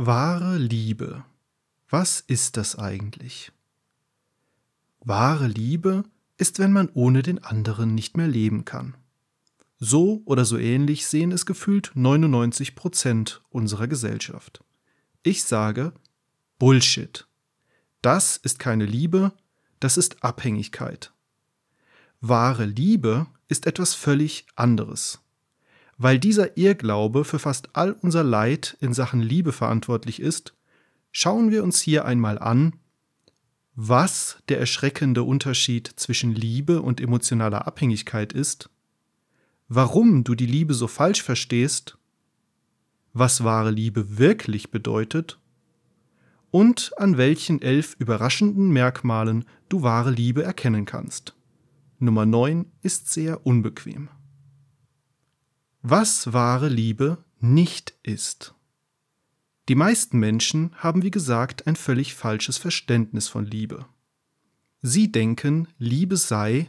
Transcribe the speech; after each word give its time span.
Wahre 0.00 0.58
Liebe. 0.58 1.24
Was 1.88 2.20
ist 2.20 2.56
das 2.56 2.78
eigentlich? 2.78 3.50
Wahre 5.00 5.48
Liebe 5.48 6.04
ist, 6.36 6.60
wenn 6.60 6.72
man 6.72 6.88
ohne 6.94 7.22
den 7.22 7.42
anderen 7.42 7.96
nicht 7.96 8.16
mehr 8.16 8.28
leben 8.28 8.64
kann. 8.64 8.96
So 9.80 10.22
oder 10.24 10.44
so 10.44 10.56
ähnlich 10.56 11.04
sehen 11.08 11.32
es 11.32 11.46
gefühlt 11.46 11.90
99 11.94 12.76
Prozent 12.76 13.42
unserer 13.50 13.88
Gesellschaft. 13.88 14.62
Ich 15.24 15.42
sage 15.42 15.92
Bullshit. 16.60 17.26
Das 18.00 18.36
ist 18.36 18.60
keine 18.60 18.86
Liebe, 18.86 19.32
das 19.80 19.96
ist 19.96 20.22
Abhängigkeit. 20.22 21.12
Wahre 22.20 22.66
Liebe 22.66 23.26
ist 23.48 23.66
etwas 23.66 23.94
völlig 23.94 24.46
anderes. 24.54 25.18
Weil 25.98 26.20
dieser 26.20 26.56
Irrglaube 26.56 27.24
für 27.24 27.40
fast 27.40 27.74
all 27.74 27.92
unser 27.92 28.22
Leid 28.22 28.76
in 28.80 28.94
Sachen 28.94 29.20
Liebe 29.20 29.52
verantwortlich 29.52 30.20
ist, 30.20 30.54
schauen 31.10 31.50
wir 31.50 31.64
uns 31.64 31.80
hier 31.80 32.04
einmal 32.04 32.38
an, 32.38 32.74
was 33.74 34.38
der 34.48 34.60
erschreckende 34.60 35.24
Unterschied 35.24 35.88
zwischen 35.96 36.34
Liebe 36.34 36.82
und 36.82 37.00
emotionaler 37.00 37.66
Abhängigkeit 37.66 38.32
ist, 38.32 38.70
warum 39.68 40.22
du 40.22 40.36
die 40.36 40.46
Liebe 40.46 40.72
so 40.72 40.86
falsch 40.86 41.22
verstehst, 41.22 41.98
was 43.12 43.42
wahre 43.42 43.72
Liebe 43.72 44.18
wirklich 44.18 44.70
bedeutet 44.70 45.40
und 46.50 46.92
an 46.96 47.16
welchen 47.16 47.60
elf 47.60 47.96
überraschenden 47.98 48.70
Merkmalen 48.70 49.44
du 49.68 49.82
wahre 49.82 50.10
Liebe 50.10 50.44
erkennen 50.44 50.84
kannst. 50.84 51.34
Nummer 51.98 52.24
9 52.24 52.66
ist 52.82 53.12
sehr 53.12 53.44
unbequem 53.44 54.08
was 55.82 56.32
wahre 56.32 56.68
Liebe 56.68 57.18
nicht 57.40 57.94
ist. 58.02 58.54
Die 59.68 59.74
meisten 59.74 60.18
Menschen 60.18 60.72
haben, 60.76 61.02
wie 61.02 61.10
gesagt, 61.10 61.66
ein 61.66 61.76
völlig 61.76 62.14
falsches 62.14 62.56
Verständnis 62.56 63.28
von 63.28 63.44
Liebe. 63.44 63.86
Sie 64.80 65.12
denken, 65.12 65.68
Liebe 65.78 66.16
sei, 66.16 66.68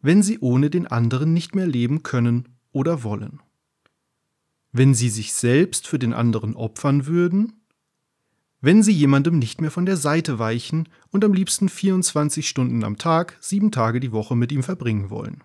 wenn 0.00 0.22
sie 0.22 0.38
ohne 0.40 0.70
den 0.70 0.86
anderen 0.86 1.32
nicht 1.32 1.54
mehr 1.54 1.66
leben 1.66 2.02
können 2.02 2.48
oder 2.72 3.02
wollen. 3.02 3.40
Wenn 4.72 4.94
sie 4.94 5.10
sich 5.10 5.34
selbst 5.34 5.86
für 5.86 5.98
den 5.98 6.14
anderen 6.14 6.56
opfern 6.56 7.06
würden, 7.06 7.52
wenn 8.60 8.82
sie 8.82 8.92
jemandem 8.92 9.38
nicht 9.38 9.60
mehr 9.60 9.70
von 9.70 9.86
der 9.86 9.96
Seite 9.96 10.38
weichen 10.38 10.88
und 11.10 11.24
am 11.24 11.34
liebsten 11.34 11.68
24 11.68 12.48
Stunden 12.48 12.84
am 12.84 12.96
Tag, 12.96 13.36
sieben 13.40 13.70
Tage 13.70 14.00
die 14.00 14.12
Woche 14.12 14.36
mit 14.36 14.52
ihm 14.52 14.62
verbringen 14.62 15.10
wollen. 15.10 15.42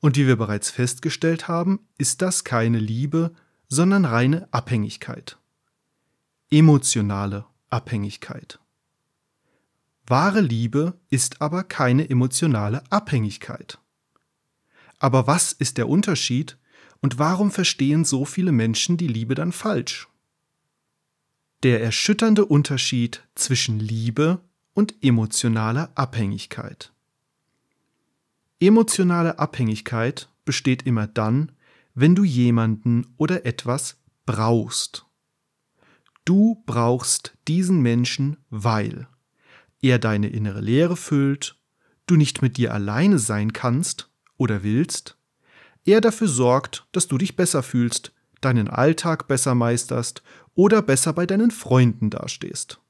Und 0.00 0.16
wie 0.16 0.26
wir 0.26 0.36
bereits 0.36 0.70
festgestellt 0.70 1.48
haben, 1.48 1.80
ist 1.98 2.22
das 2.22 2.44
keine 2.44 2.78
Liebe, 2.78 3.32
sondern 3.68 4.04
reine 4.04 4.48
Abhängigkeit. 4.52 5.38
Emotionale 6.50 7.44
Abhängigkeit. 7.68 8.58
Wahre 10.06 10.40
Liebe 10.40 10.94
ist 11.10 11.42
aber 11.42 11.64
keine 11.64 12.08
emotionale 12.08 12.82
Abhängigkeit. 12.90 13.78
Aber 14.98 15.26
was 15.26 15.52
ist 15.52 15.76
der 15.76 15.88
Unterschied 15.88 16.56
und 17.00 17.18
warum 17.18 17.50
verstehen 17.50 18.04
so 18.04 18.24
viele 18.24 18.52
Menschen 18.52 18.96
die 18.96 19.06
Liebe 19.06 19.34
dann 19.34 19.52
falsch? 19.52 20.08
Der 21.62 21.82
erschütternde 21.82 22.46
Unterschied 22.46 23.22
zwischen 23.34 23.78
Liebe 23.80 24.40
und 24.72 24.94
emotionaler 25.02 25.90
Abhängigkeit. 25.94 26.92
Emotionale 28.60 29.38
Abhängigkeit 29.38 30.28
besteht 30.44 30.82
immer 30.82 31.06
dann, 31.06 31.52
wenn 31.94 32.14
du 32.14 32.24
jemanden 32.24 33.06
oder 33.16 33.46
etwas 33.46 34.00
brauchst. 34.26 35.06
Du 36.24 36.62
brauchst 36.66 37.36
diesen 37.46 37.80
Menschen, 37.82 38.36
weil 38.50 39.08
er 39.80 39.98
deine 40.00 40.28
innere 40.28 40.60
Leere 40.60 40.96
füllt, 40.96 41.56
du 42.06 42.16
nicht 42.16 42.42
mit 42.42 42.56
dir 42.56 42.74
alleine 42.74 43.18
sein 43.18 43.52
kannst 43.52 44.10
oder 44.36 44.64
willst, 44.64 45.16
er 45.84 46.00
dafür 46.00 46.28
sorgt, 46.28 46.86
dass 46.92 47.06
du 47.06 47.16
dich 47.16 47.36
besser 47.36 47.62
fühlst, 47.62 48.12
deinen 48.40 48.68
Alltag 48.68 49.28
besser 49.28 49.54
meisterst 49.54 50.22
oder 50.54 50.82
besser 50.82 51.12
bei 51.12 51.26
deinen 51.26 51.50
Freunden 51.50 52.10
dastehst. 52.10 52.80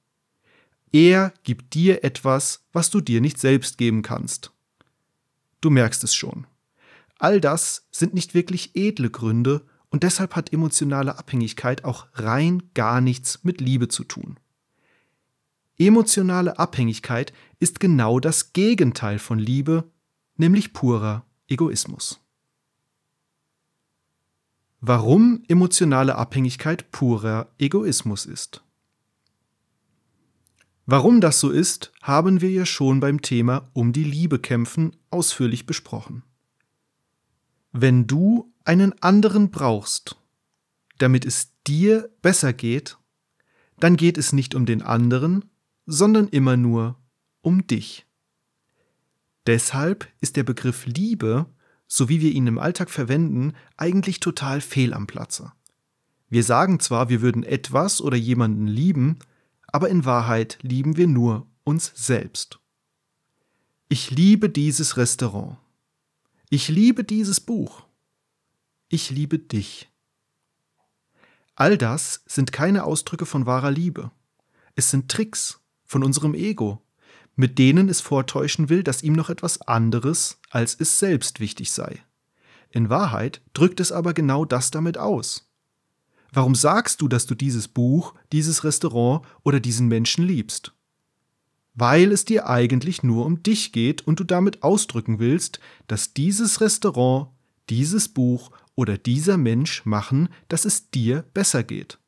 Er 0.92 1.34
gibt 1.42 1.74
dir 1.74 2.02
etwas, 2.04 2.66
was 2.72 2.90
du 2.90 3.00
dir 3.00 3.20
nicht 3.20 3.38
selbst 3.38 3.76
geben 3.76 4.02
kannst. 4.02 4.52
Du 5.60 5.70
merkst 5.70 6.04
es 6.04 6.14
schon. 6.14 6.46
All 7.18 7.40
das 7.40 7.88
sind 7.90 8.14
nicht 8.14 8.34
wirklich 8.34 8.76
edle 8.76 9.10
Gründe 9.10 9.66
und 9.90 10.02
deshalb 10.02 10.36
hat 10.36 10.52
emotionale 10.52 11.18
Abhängigkeit 11.18 11.84
auch 11.84 12.06
rein 12.14 12.62
gar 12.74 13.00
nichts 13.00 13.40
mit 13.42 13.60
Liebe 13.60 13.88
zu 13.88 14.04
tun. 14.04 14.38
Emotionale 15.78 16.58
Abhängigkeit 16.58 17.32
ist 17.60 17.80
genau 17.80 18.20
das 18.20 18.52
Gegenteil 18.52 19.18
von 19.18 19.38
Liebe, 19.38 19.90
nämlich 20.36 20.72
purer 20.72 21.24
Egoismus. 21.48 22.20
Warum 24.80 25.42
emotionale 25.48 26.14
Abhängigkeit 26.14 26.90
purer 26.92 27.48
Egoismus 27.58 28.26
ist. 28.26 28.62
Warum 30.90 31.20
das 31.20 31.38
so 31.38 31.50
ist, 31.50 31.92
haben 32.00 32.40
wir 32.40 32.50
ja 32.50 32.64
schon 32.64 32.98
beim 32.98 33.20
Thema 33.20 33.68
um 33.74 33.92
die 33.92 34.04
Liebe 34.04 34.38
kämpfen 34.38 34.96
ausführlich 35.10 35.66
besprochen. 35.66 36.22
Wenn 37.72 38.06
du 38.06 38.50
einen 38.64 38.94
anderen 39.02 39.50
brauchst, 39.50 40.16
damit 40.96 41.26
es 41.26 41.52
dir 41.66 42.08
besser 42.22 42.54
geht, 42.54 42.96
dann 43.78 43.98
geht 43.98 44.16
es 44.16 44.32
nicht 44.32 44.54
um 44.54 44.64
den 44.64 44.80
anderen, 44.80 45.44
sondern 45.84 46.26
immer 46.28 46.56
nur 46.56 46.96
um 47.42 47.66
dich. 47.66 48.06
Deshalb 49.46 50.08
ist 50.22 50.36
der 50.36 50.44
Begriff 50.44 50.86
Liebe, 50.86 51.44
so 51.86 52.08
wie 52.08 52.22
wir 52.22 52.32
ihn 52.32 52.46
im 52.46 52.58
Alltag 52.58 52.88
verwenden, 52.88 53.52
eigentlich 53.76 54.20
total 54.20 54.62
fehl 54.62 54.94
am 54.94 55.06
Platze. 55.06 55.52
Wir 56.30 56.44
sagen 56.44 56.80
zwar, 56.80 57.10
wir 57.10 57.20
würden 57.20 57.42
etwas 57.42 58.00
oder 58.00 58.16
jemanden 58.16 58.66
lieben, 58.66 59.18
aber 59.68 59.88
in 59.88 60.04
Wahrheit 60.04 60.58
lieben 60.62 60.96
wir 60.96 61.06
nur 61.06 61.46
uns 61.64 61.92
selbst. 61.94 62.58
Ich 63.88 64.10
liebe 64.10 64.50
dieses 64.50 64.96
Restaurant. 64.96 65.56
Ich 66.50 66.68
liebe 66.68 67.04
dieses 67.04 67.40
Buch. 67.40 67.84
Ich 68.88 69.10
liebe 69.10 69.38
dich. 69.38 69.88
All 71.54 71.76
das 71.76 72.22
sind 72.26 72.52
keine 72.52 72.84
Ausdrücke 72.84 73.26
von 73.26 73.46
wahrer 73.46 73.70
Liebe. 73.70 74.10
Es 74.74 74.90
sind 74.90 75.10
Tricks 75.10 75.60
von 75.84 76.04
unserem 76.04 76.34
Ego, 76.34 76.82
mit 77.34 77.58
denen 77.58 77.88
es 77.88 78.00
vortäuschen 78.00 78.68
will, 78.68 78.82
dass 78.82 79.02
ihm 79.02 79.12
noch 79.12 79.30
etwas 79.30 79.60
anderes 79.62 80.38
als 80.50 80.76
es 80.78 80.98
selbst 80.98 81.40
wichtig 81.40 81.72
sei. 81.72 82.02
In 82.70 82.90
Wahrheit 82.90 83.42
drückt 83.54 83.80
es 83.80 83.92
aber 83.92 84.12
genau 84.14 84.44
das 84.44 84.70
damit 84.70 84.98
aus. 84.98 85.47
Warum 86.32 86.54
sagst 86.54 87.00
du, 87.00 87.08
dass 87.08 87.26
du 87.26 87.34
dieses 87.34 87.68
Buch, 87.68 88.14
dieses 88.32 88.64
Restaurant 88.64 89.24
oder 89.42 89.60
diesen 89.60 89.88
Menschen 89.88 90.24
liebst? 90.24 90.72
Weil 91.74 92.12
es 92.12 92.24
dir 92.24 92.48
eigentlich 92.48 93.02
nur 93.02 93.24
um 93.24 93.42
dich 93.42 93.72
geht 93.72 94.06
und 94.06 94.20
du 94.20 94.24
damit 94.24 94.62
ausdrücken 94.62 95.18
willst, 95.18 95.60
dass 95.86 96.12
dieses 96.12 96.60
Restaurant, 96.60 97.28
dieses 97.70 98.08
Buch 98.08 98.50
oder 98.74 98.98
dieser 98.98 99.36
Mensch 99.36 99.84
machen, 99.86 100.28
dass 100.48 100.64
es 100.64 100.90
dir 100.90 101.24
besser 101.34 101.62
geht. 101.62 101.98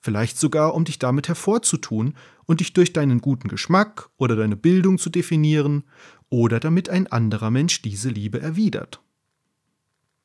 Vielleicht 0.00 0.38
sogar, 0.38 0.74
um 0.74 0.84
dich 0.84 0.98
damit 0.98 1.28
hervorzutun 1.28 2.14
und 2.46 2.60
dich 2.60 2.72
durch 2.72 2.92
deinen 2.92 3.20
guten 3.20 3.48
Geschmack 3.48 4.10
oder 4.16 4.36
deine 4.36 4.56
Bildung 4.56 4.98
zu 4.98 5.10
definieren 5.10 5.84
oder 6.30 6.60
damit 6.60 6.88
ein 6.88 7.06
anderer 7.08 7.50
Mensch 7.50 7.82
diese 7.82 8.08
Liebe 8.08 8.40
erwidert. 8.40 9.00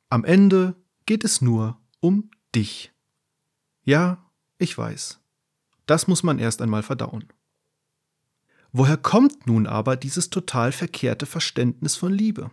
Am 0.09 0.23
Ende 0.23 0.75
geht 1.05 1.23
es 1.23 1.41
nur 1.41 1.77
um 1.99 2.29
dich. 2.55 2.92
Ja, 3.83 4.29
ich 4.57 4.77
weiß. 4.77 5.19
Das 5.85 6.07
muss 6.07 6.23
man 6.23 6.39
erst 6.39 6.61
einmal 6.61 6.83
verdauen. 6.83 7.25
Woher 8.71 8.97
kommt 8.97 9.45
nun 9.45 9.67
aber 9.67 9.95
dieses 9.95 10.29
total 10.29 10.71
verkehrte 10.71 11.25
Verständnis 11.25 11.95
von 11.95 12.11
Liebe? 12.11 12.49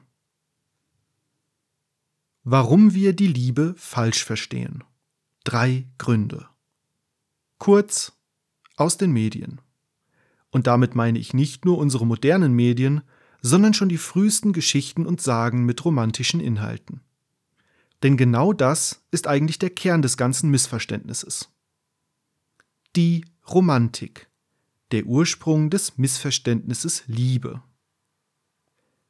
Warum 2.42 2.94
wir 2.94 3.12
die 3.12 3.26
Liebe 3.26 3.74
falsch 3.76 4.24
verstehen. 4.24 4.84
Drei 5.44 5.86
Gründe. 5.98 6.48
Kurz 7.58 8.12
aus 8.76 8.96
den 8.96 9.12
Medien. 9.12 9.60
Und 10.50 10.66
damit 10.66 10.94
meine 10.94 11.18
ich 11.18 11.32
nicht 11.32 11.64
nur 11.64 11.78
unsere 11.78 12.06
modernen 12.06 12.52
Medien, 12.52 13.02
sondern 13.40 13.72
schon 13.72 13.88
die 13.88 13.98
frühesten 13.98 14.52
Geschichten 14.52 15.06
und 15.06 15.20
Sagen 15.20 15.64
mit 15.64 15.84
romantischen 15.84 16.40
Inhalten. 16.40 17.02
Denn 18.02 18.16
genau 18.16 18.52
das 18.52 19.02
ist 19.10 19.26
eigentlich 19.26 19.58
der 19.58 19.70
Kern 19.70 20.02
des 20.02 20.16
ganzen 20.16 20.50
Missverständnisses. 20.50 21.50
Die 22.96 23.24
Romantik, 23.48 24.28
der 24.90 25.04
Ursprung 25.04 25.70
des 25.70 25.98
Missverständnisses 25.98 27.04
Liebe. 27.06 27.62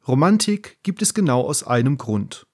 Romantik 0.07 0.79
gibt 0.83 1.03
es 1.03 1.15
genau 1.15 1.43
aus 1.43 1.63
einem 1.63 1.99
Grund. 1.99 2.47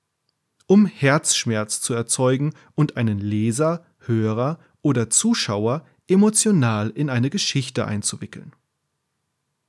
Um 0.66 0.86
Herzschmerz 0.86 1.80
zu 1.80 1.94
erzeugen 1.94 2.52
und 2.74 2.96
einen 2.96 3.18
Leser, 3.18 3.84
Hörer 3.98 4.58
oder 4.82 5.10
Zuschauer 5.10 5.84
emotional 6.08 6.90
in 6.90 7.08
eine 7.08 7.30
Geschichte 7.30 7.86
einzuwickeln. 7.86 8.52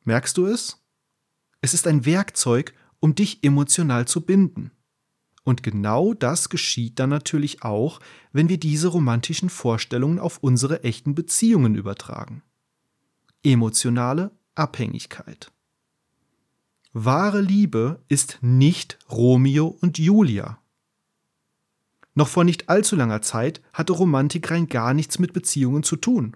Merkst 0.04 0.38
du 0.38 0.46
es? 0.46 0.84
Es 1.62 1.74
ist 1.74 1.88
ein 1.88 2.06
Werkzeug, 2.06 2.74
um 3.00 3.16
dich 3.16 3.44
emotional 3.44 4.08
zu 4.08 4.22
binden. 4.22 4.72
Und 5.48 5.64
genau 5.64 6.14
das 6.14 6.50
geschieht 6.50 7.00
dann 7.00 7.10
natürlich 7.10 7.64
auch, 7.64 8.02
wenn 8.34 8.50
wir 8.50 8.60
diese 8.60 8.90
romantischen 8.90 9.50
Vorstellungen 9.50 10.20
auf 10.20 10.40
unsere 10.40 10.84
echten 10.84 11.16
Beziehungen 11.16 11.74
übertragen. 11.76 12.44
Emotionale 13.44 14.32
Abhängigkeit. 14.56 15.54
Wahre 16.92 17.40
Liebe 17.40 18.04
ist 18.10 18.40
nicht 18.42 19.00
Romeo 19.10 19.68
und 19.68 19.98
Julia. 19.98 20.60
Noch 22.14 22.28
vor 22.28 22.44
nicht 22.44 22.68
allzu 22.68 22.98
langer 22.98 23.22
Zeit 23.22 23.62
hatte 23.72 23.94
Romantik 23.94 24.52
rein 24.52 24.68
gar 24.68 24.94
nichts 24.94 25.18
mit 25.18 25.32
Beziehungen 25.32 25.84
zu 25.84 25.96
tun. 25.96 26.36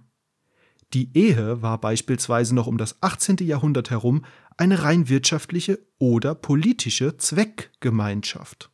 Die 0.93 1.09
Ehe 1.17 1.61
war 1.61 1.81
beispielsweise 1.81 2.55
noch 2.55 2.67
um 2.67 2.77
das 2.77 3.03
18. 3.03 3.39
Jahrhundert 3.41 3.89
herum 3.89 4.23
eine 4.55 4.83
rein 4.83 5.09
wirtschaftliche 5.09 5.85
oder 5.99 6.33
politische 6.33 7.17
Zweckgemeinschaft. 7.17 8.71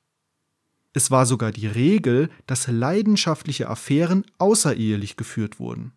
Es 0.98 1.12
war 1.12 1.28
sogar 1.28 1.52
die 1.52 1.68
Regel, 1.68 2.32
dass 2.48 2.66
leidenschaftliche 2.66 3.70
Affären 3.70 4.26
außerehelich 4.40 5.16
geführt 5.16 5.60
wurden. 5.60 5.92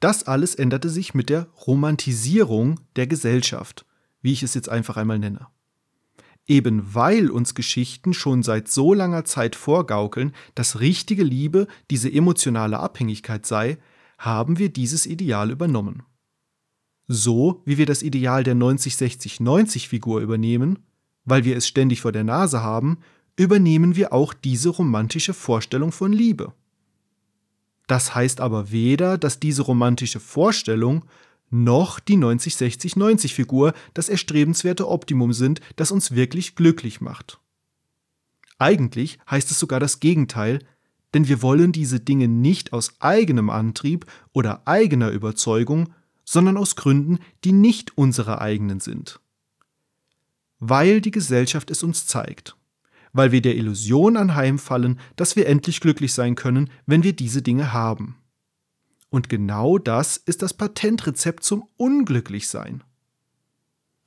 Das 0.00 0.24
alles 0.24 0.56
änderte 0.56 0.88
sich 0.88 1.14
mit 1.14 1.28
der 1.30 1.46
Romantisierung 1.64 2.80
der 2.96 3.06
Gesellschaft, 3.06 3.86
wie 4.20 4.32
ich 4.32 4.42
es 4.42 4.54
jetzt 4.54 4.68
einfach 4.68 4.96
einmal 4.96 5.20
nenne. 5.20 5.46
Eben 6.48 6.92
weil 6.92 7.30
uns 7.30 7.54
Geschichten 7.54 8.12
schon 8.12 8.42
seit 8.42 8.66
so 8.66 8.94
langer 8.94 9.24
Zeit 9.26 9.54
vorgaukeln, 9.54 10.32
dass 10.56 10.80
richtige 10.80 11.22
Liebe 11.22 11.68
diese 11.88 12.12
emotionale 12.12 12.80
Abhängigkeit 12.80 13.46
sei, 13.46 13.78
haben 14.18 14.58
wir 14.58 14.70
dieses 14.70 15.06
Ideal 15.06 15.52
übernommen. 15.52 16.02
So 17.06 17.62
wie 17.64 17.78
wir 17.78 17.86
das 17.86 18.02
Ideal 18.02 18.42
der 18.42 18.56
90-60-90-Figur 18.56 20.20
übernehmen, 20.20 20.80
weil 21.24 21.44
wir 21.44 21.56
es 21.56 21.68
ständig 21.68 22.00
vor 22.00 22.10
der 22.10 22.24
Nase 22.24 22.60
haben, 22.60 22.98
übernehmen 23.40 23.96
wir 23.96 24.12
auch 24.12 24.34
diese 24.34 24.68
romantische 24.68 25.32
Vorstellung 25.32 25.92
von 25.92 26.12
Liebe. 26.12 26.52
Das 27.86 28.14
heißt 28.14 28.38
aber 28.38 28.70
weder, 28.70 29.16
dass 29.16 29.40
diese 29.40 29.62
romantische 29.62 30.20
Vorstellung 30.20 31.06
noch 31.48 32.00
die 32.00 32.18
90-60-90-Figur 32.18 33.72
das 33.94 34.10
erstrebenswerte 34.10 34.86
Optimum 34.86 35.32
sind, 35.32 35.62
das 35.76 35.90
uns 35.90 36.10
wirklich 36.10 36.54
glücklich 36.54 37.00
macht. 37.00 37.40
Eigentlich 38.58 39.18
heißt 39.30 39.50
es 39.50 39.58
sogar 39.58 39.80
das 39.80 40.00
Gegenteil, 40.00 40.58
denn 41.14 41.26
wir 41.26 41.40
wollen 41.40 41.72
diese 41.72 41.98
Dinge 41.98 42.28
nicht 42.28 42.74
aus 42.74 42.92
eigenem 43.00 43.48
Antrieb 43.48 44.04
oder 44.34 44.68
eigener 44.68 45.08
Überzeugung, 45.12 45.94
sondern 46.26 46.58
aus 46.58 46.76
Gründen, 46.76 47.20
die 47.44 47.52
nicht 47.52 47.96
unsere 47.96 48.42
eigenen 48.42 48.80
sind. 48.80 49.18
Weil 50.58 51.00
die 51.00 51.10
Gesellschaft 51.10 51.70
es 51.70 51.82
uns 51.82 52.06
zeigt, 52.06 52.54
weil 53.12 53.32
wir 53.32 53.42
der 53.42 53.56
Illusion 53.56 54.16
anheimfallen, 54.16 54.98
dass 55.16 55.36
wir 55.36 55.46
endlich 55.46 55.80
glücklich 55.80 56.12
sein 56.12 56.34
können, 56.34 56.70
wenn 56.86 57.02
wir 57.02 57.12
diese 57.12 57.42
Dinge 57.42 57.72
haben. 57.72 58.16
Und 59.10 59.28
genau 59.28 59.78
das 59.78 60.16
ist 60.16 60.42
das 60.42 60.54
Patentrezept 60.54 61.42
zum 61.42 61.66
Unglücklichsein. 61.76 62.84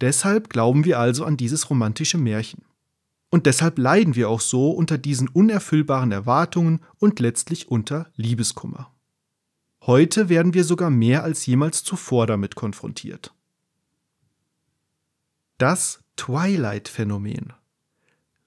Deshalb 0.02 0.50
glauben 0.50 0.86
wir 0.86 1.00
also 1.00 1.26
an 1.26 1.38
dieses 1.38 1.70
romantische 1.70 2.18
Märchen. 2.18 2.64
Und 3.30 3.46
deshalb 3.46 3.80
leiden 3.80 4.16
wir 4.16 4.30
auch 4.30 4.42
so 4.42 4.72
unter 4.72 4.98
diesen 4.98 5.28
unerfüllbaren 5.28 6.12
Erwartungen 6.12 6.82
und 7.00 7.20
letztlich 7.20 7.70
unter 7.70 8.08
Liebeskummer. 8.16 8.92
Heute 9.86 10.30
werden 10.30 10.54
wir 10.54 10.64
sogar 10.64 10.90
mehr 10.90 11.24
als 11.24 11.46
jemals 11.46 11.84
zuvor 11.84 12.28
damit 12.28 12.56
konfrontiert. 12.56 13.34
Das 15.58 16.04
Twilight-Phänomen. 16.16 17.54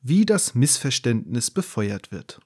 Wie 0.08 0.25
das 0.25 0.55
Missverständnis 0.55 1.50
befeuert 1.50 2.12
wird. 2.12 2.41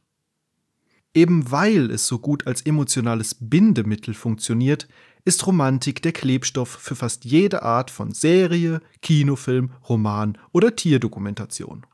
Eben 1.13 1.51
weil 1.51 1.91
es 1.91 2.07
so 2.07 2.19
gut 2.19 2.47
als 2.47 2.63
emotionales 2.63 3.37
Bindemittel 3.39 4.15
funktioniert, 4.15 4.89
ist 5.27 5.47
Romantik 5.47 6.01
der 6.01 6.13
Klebstoff 6.13 6.71
für 6.71 6.97
fast 6.97 7.27
jede 7.27 7.63
Art 7.63 7.91
von 7.91 8.13
Serie, 8.13 8.81
Kinofilm, 9.03 9.75
Roman 9.87 10.39
oder 10.53 10.75
Tierdokumentation. 10.75 11.85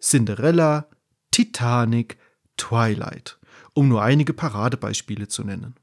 Cinderella, 0.00 0.88
Titanic, 1.32 2.16
Twilight, 2.56 3.40
um 3.74 3.88
nur 3.88 4.04
einige 4.04 4.32
Paradebeispiele 4.32 5.26
zu 5.26 5.42
nennen. 5.42 5.74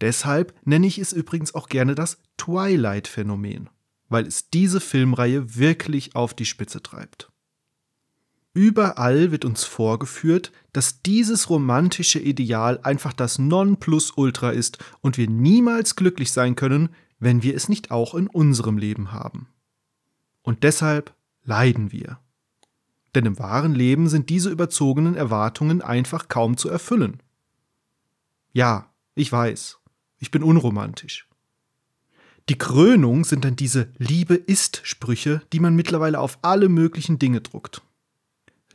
Deshalb 0.00 0.54
nenne 0.64 0.86
ich 0.86 0.96
es 0.98 1.12
übrigens 1.12 1.54
auch 1.54 1.68
gerne 1.68 1.94
das 1.94 2.22
Twilight-Phänomen, 2.38 3.68
weil 4.08 4.26
es 4.26 4.48
diese 4.48 4.80
Filmreihe 4.80 5.56
wirklich 5.56 6.16
auf 6.16 6.32
die 6.32 6.46
Spitze 6.46 6.82
treibt. 6.82 7.30
Überall 8.56 9.32
wird 9.32 9.44
uns 9.44 9.64
vorgeführt, 9.64 10.50
dass 10.72 11.02
dieses 11.02 11.50
romantische 11.50 12.18
Ideal 12.18 12.80
einfach 12.82 13.12
das 13.12 13.38
Nonplusultra 13.38 14.48
ist 14.48 14.78
und 15.02 15.18
wir 15.18 15.28
niemals 15.28 15.94
glücklich 15.94 16.32
sein 16.32 16.56
können, 16.56 16.88
wenn 17.18 17.42
wir 17.42 17.54
es 17.54 17.68
nicht 17.68 17.90
auch 17.90 18.14
in 18.14 18.28
unserem 18.28 18.78
Leben 18.78 19.12
haben. 19.12 19.48
Und 20.40 20.62
deshalb 20.62 21.14
leiden 21.44 21.92
wir. 21.92 22.18
Denn 23.14 23.26
im 23.26 23.38
wahren 23.38 23.74
Leben 23.74 24.08
sind 24.08 24.30
diese 24.30 24.48
überzogenen 24.48 25.16
Erwartungen 25.16 25.82
einfach 25.82 26.28
kaum 26.28 26.56
zu 26.56 26.70
erfüllen. 26.70 27.22
Ja, 28.54 28.90
ich 29.14 29.30
weiß, 29.30 29.80
ich 30.16 30.30
bin 30.30 30.42
unromantisch. 30.42 31.28
Die 32.48 32.56
Krönung 32.56 33.24
sind 33.24 33.44
dann 33.44 33.56
diese 33.56 33.92
Liebe 33.98 34.34
ist 34.34 34.80
Sprüche, 34.82 35.42
die 35.52 35.60
man 35.60 35.76
mittlerweile 35.76 36.20
auf 36.20 36.38
alle 36.40 36.70
möglichen 36.70 37.18
Dinge 37.18 37.42
druckt. 37.42 37.82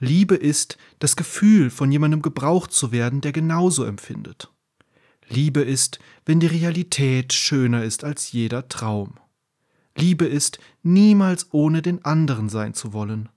Liebe 0.04 0.34
ist 0.34 0.80
das 0.98 1.16
Gefühl, 1.16 1.70
von 1.70 1.92
jemandem 1.92 2.24
gebraucht 2.24 2.72
zu 2.72 2.92
werden, 2.92 3.22
der 3.22 3.32
genauso 3.32 3.86
empfindet. 3.86 4.52
Liebe 5.30 5.62
ist, 5.62 6.00
wenn 6.26 6.40
die 6.40 6.48
Realität 6.48 7.34
schöner 7.34 7.84
ist 7.84 8.04
als 8.04 8.32
jeder 8.32 8.68
Traum. 8.68 9.14
Liebe 9.96 10.26
ist, 10.26 10.58
niemals 10.82 11.50
ohne 11.52 11.84
den 11.84 12.04
anderen 12.04 12.50
sein 12.50 12.74
zu 12.74 12.94
wollen. 12.94 13.30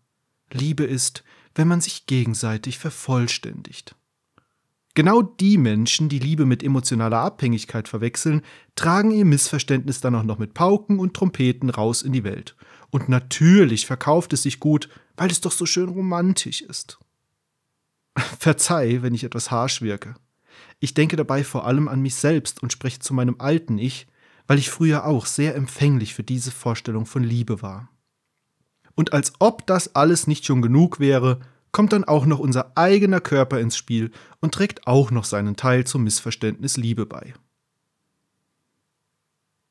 Liebe 0.51 0.85
ist, 0.85 1.23
wenn 1.55 1.69
man 1.69 1.83
sich 1.83 2.07
gegenseitig 2.07 2.79
vervollständigt. 2.79 3.95
Genau 4.95 5.21
die 5.21 5.59
Menschen, 5.59 6.09
die 6.09 6.19
Liebe 6.19 6.47
mit 6.47 6.63
emotionaler 6.63 7.19
Abhängigkeit 7.19 7.89
verwechseln, 7.89 8.41
tragen 8.75 9.11
ihr 9.11 9.27
Missverständnis 9.27 10.01
dann 10.01 10.15
auch 10.15 10.23
noch 10.23 10.39
mit 10.39 10.55
Pauken 10.55 10.99
und 10.99 11.13
Trompeten 11.13 11.69
raus 11.69 12.01
in 12.01 12.13
die 12.13 12.25
Welt. 12.25 12.57
Und 12.95 13.09
natürlich 13.09 13.87
verkauft 13.87 14.33
es 14.35 14.45
sich 14.45 14.61
gut, 14.61 14.89
weil 15.17 15.29
es 15.29 15.41
doch 15.41 15.51
so 15.51 15.67
schön 15.67 15.89
romantisch 15.89 16.63
ist. 16.63 17.01
Verzeih, 18.39 19.03
wenn 19.03 19.15
ich 19.15 19.25
etwas 19.25 19.51
harsch 19.51 19.83
wirke. 19.83 20.15
Ich 20.79 20.95
denke 20.95 21.17
dabei 21.17 21.43
vor 21.43 21.67
allem 21.67 21.89
an 21.89 22.03
mich 22.03 22.15
selbst 22.15 22.63
und 22.63 22.73
spreche 22.73 23.01
zu 23.01 23.13
meinem 23.13 23.41
alten 23.41 23.79
Ich, 23.79 24.07
weil 24.47 24.61
ich 24.61 24.71
früher 24.71 25.07
auch 25.07 25.27
sehr 25.27 25.57
empfänglich 25.57 26.15
für 26.15 26.23
diese 26.23 26.53
Vorstellung 26.53 27.05
von 27.05 27.25
Liebe 27.25 27.63
war. 27.63 27.89
Und 28.95 29.13
als 29.13 29.33
ob 29.41 29.67
das 29.67 29.97
alles 29.97 30.29
nicht 30.29 30.47
schon 30.47 30.63
genug 30.63 31.01
wäre, 31.01 31.41
kommt 31.73 31.93
dann 31.93 32.05
auch 32.05 32.27
noch 32.27 32.39
unser 32.39 32.79
eigener 32.79 33.21
Körper 33.21 33.59
ins 33.59 33.77
Spiel 33.77 34.13
und 34.39 34.55
trägt 34.55 34.87
auch 34.87 35.11
noch 35.11 35.25
seinen 35.25 35.57
Teil 35.57 35.85
zum 35.85 36.05
Missverständnis 36.05 36.77
Liebe 36.77 37.07
bei. 37.07 37.35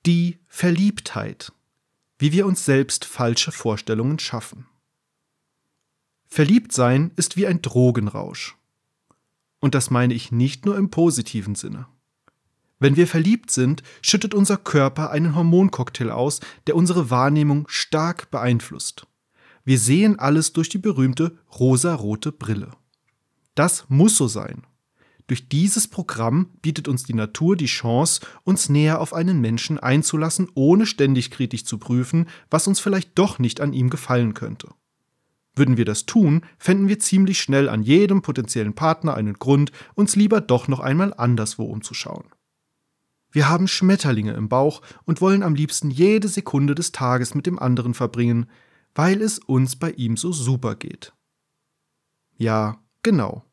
Die 0.05 0.39
Verliebtheit, 0.49 1.53
wie 2.23 2.31
wir 2.31 2.45
uns 2.45 2.63
selbst 2.63 3.03
falsche 3.03 3.51
Vorstellungen 3.51 4.17
schaffen. 4.17 4.65
Verliebtsein 6.25 7.11
ist 7.17 7.35
wie 7.35 7.45
ein 7.45 7.61
Drogenrausch. 7.61 8.55
Und 9.59 9.75
das 9.75 9.91
meine 9.91 10.13
ich 10.13 10.31
nicht 10.31 10.65
nur 10.65 10.77
im 10.77 10.89
positiven 10.89 11.55
Sinne. 11.55 11.85
Wenn 12.79 12.95
wir 12.95 13.07
verliebt 13.07 13.51
sind, 13.51 13.83
schüttet 14.01 14.33
unser 14.33 14.55
Körper 14.55 15.11
einen 15.11 15.35
Hormoncocktail 15.35 16.11
aus, 16.11 16.39
der 16.65 16.77
unsere 16.77 17.09
Wahrnehmung 17.09 17.65
stark 17.67 18.31
beeinflusst. 18.31 19.05
Wir 19.65 19.77
sehen 19.77 20.17
alles 20.17 20.53
durch 20.53 20.69
die 20.69 20.77
berühmte 20.77 21.37
rosarote 21.59 22.31
Brille. 22.31 22.71
Das 23.53 23.83
muss 23.89 24.15
so 24.15 24.29
sein. 24.29 24.65
Durch 25.27 25.47
dieses 25.47 25.87
Programm 25.87 26.49
bietet 26.61 26.87
uns 26.87 27.03
die 27.03 27.13
Natur 27.13 27.55
die 27.55 27.65
Chance, 27.65 28.21
uns 28.43 28.69
näher 28.69 28.99
auf 28.99 29.13
einen 29.13 29.39
Menschen 29.39 29.79
einzulassen, 29.79 30.49
ohne 30.53 30.85
ständig 30.85 31.31
kritisch 31.31 31.65
zu 31.65 31.77
prüfen, 31.77 32.27
was 32.49 32.67
uns 32.67 32.79
vielleicht 32.79 33.17
doch 33.17 33.39
nicht 33.39 33.61
an 33.61 33.73
ihm 33.73 33.89
gefallen 33.89 34.33
könnte. 34.33 34.69
Würden 35.55 35.77
wir 35.77 35.85
das 35.85 36.05
tun, 36.05 36.41
fänden 36.57 36.87
wir 36.87 36.99
ziemlich 36.99 37.39
schnell 37.39 37.69
an 37.69 37.83
jedem 37.83 38.21
potenziellen 38.21 38.73
Partner 38.73 39.13
einen 39.13 39.35
Grund, 39.35 39.71
uns 39.93 40.15
lieber 40.15 40.41
doch 40.41 40.67
noch 40.67 40.79
einmal 40.79 41.13
anderswo 41.13 41.63
umzuschauen. 41.65 42.25
Wir 43.31 43.49
haben 43.49 43.67
Schmetterlinge 43.67 44.33
im 44.33 44.49
Bauch 44.49 44.81
und 45.05 45.21
wollen 45.21 45.41
am 45.41 45.55
liebsten 45.55 45.89
jede 45.89 46.27
Sekunde 46.27 46.75
des 46.75 46.91
Tages 46.91 47.33
mit 47.33 47.45
dem 47.45 47.59
anderen 47.59 47.93
verbringen, 47.93 48.47
weil 48.93 49.21
es 49.21 49.39
uns 49.39 49.75
bei 49.75 49.91
ihm 49.91 50.17
so 50.17 50.31
super 50.31 50.75
geht. 50.75 51.13
Ja, 52.37 52.79
genau. 53.01 53.43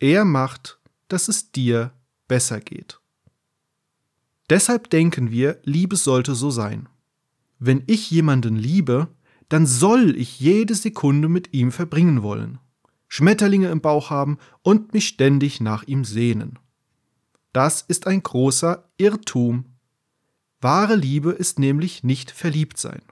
Er 0.00 0.24
macht, 0.24 0.77
dass 1.08 1.28
es 1.28 1.52
dir 1.52 1.92
besser 2.28 2.60
geht. 2.60 3.00
Deshalb 4.50 4.88
denken 4.90 5.30
wir, 5.30 5.58
Liebe 5.64 5.96
sollte 5.96 6.34
so 6.34 6.50
sein. 6.50 6.88
Wenn 7.58 7.82
ich 7.86 8.10
jemanden 8.10 8.56
liebe, 8.56 9.08
dann 9.48 9.66
soll 9.66 10.14
ich 10.16 10.40
jede 10.40 10.74
Sekunde 10.74 11.28
mit 11.28 11.52
ihm 11.52 11.72
verbringen 11.72 12.22
wollen, 12.22 12.58
Schmetterlinge 13.08 13.68
im 13.68 13.80
Bauch 13.80 14.10
haben 14.10 14.38
und 14.62 14.92
mich 14.92 15.08
ständig 15.08 15.60
nach 15.60 15.82
ihm 15.84 16.04
sehnen. 16.04 16.58
Das 17.52 17.82
ist 17.82 18.06
ein 18.06 18.22
großer 18.22 18.88
Irrtum. 18.98 19.64
Wahre 20.60 20.96
Liebe 20.96 21.30
ist 21.32 21.58
nämlich 21.58 22.04
nicht 22.04 22.30
verliebt 22.30 22.78
sein. 22.78 23.02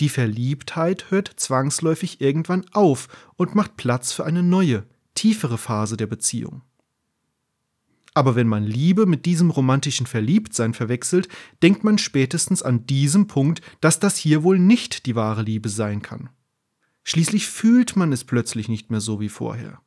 Die 0.00 0.08
Verliebtheit 0.08 1.10
hört 1.10 1.28
zwangsläufig 1.36 2.20
irgendwann 2.20 2.64
auf 2.72 3.08
und 3.36 3.54
macht 3.54 3.76
Platz 3.76 4.12
für 4.12 4.24
eine 4.24 4.42
neue, 4.42 4.86
tiefere 5.20 5.58
Phase 5.58 5.98
der 5.98 6.06
Beziehung. 6.06 6.62
Aber 8.14 8.36
wenn 8.36 8.48
man 8.48 8.64
Liebe 8.64 9.04
mit 9.04 9.26
diesem 9.26 9.50
romantischen 9.50 10.06
Verliebtsein 10.06 10.72
verwechselt, 10.72 11.28
denkt 11.62 11.84
man 11.84 11.98
spätestens 11.98 12.62
an 12.62 12.86
diesem 12.86 13.26
Punkt, 13.26 13.60
dass 13.82 14.00
das 14.00 14.16
hier 14.16 14.42
wohl 14.42 14.58
nicht 14.58 15.04
die 15.04 15.14
wahre 15.14 15.42
Liebe 15.42 15.68
sein 15.68 16.00
kann. 16.00 16.30
Schließlich 17.02 17.48
fühlt 17.48 17.96
man 17.96 18.12
es 18.12 18.24
plötzlich 18.24 18.70
nicht 18.70 18.90
mehr 18.90 19.02
so 19.02 19.20
wie 19.20 19.28
vorher. 19.28 19.82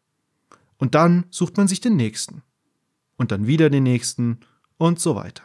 Und 0.78 0.94
dann 0.94 1.26
sucht 1.32 1.58
man 1.58 1.68
sich 1.68 1.82
den 1.82 1.96
nächsten. 1.96 2.44
Und 3.18 3.32
dann 3.32 3.48
wieder 3.48 3.72
den 3.72 3.84
nächsten 3.84 4.40
und 4.78 5.00
so 5.00 5.16
weiter. 5.16 5.44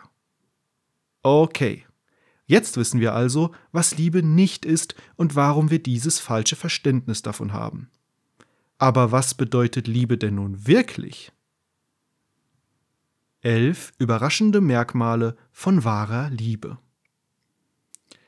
Okay, 1.22 1.86
jetzt 2.44 2.76
wissen 2.76 3.00
wir 3.00 3.14
also, 3.14 3.54
was 3.72 3.96
Liebe 3.96 4.22
nicht 4.22 4.66
ist 4.66 4.96
und 5.16 5.34
warum 5.34 5.70
wir 5.70 5.82
dieses 5.82 6.18
falsche 6.18 6.56
Verständnis 6.56 7.22
davon 7.22 7.54
haben. 7.54 7.90
Aber 8.78 9.10
was 9.10 9.34
bedeutet 9.34 9.88
Liebe 9.88 10.16
denn 10.18 10.36
nun 10.36 10.66
wirklich? 10.66 11.32
Elf 13.40 13.92
überraschende 13.98 14.60
Merkmale 14.60 15.36
von 15.52 15.84
wahrer 15.84 16.30
Liebe. 16.30 16.78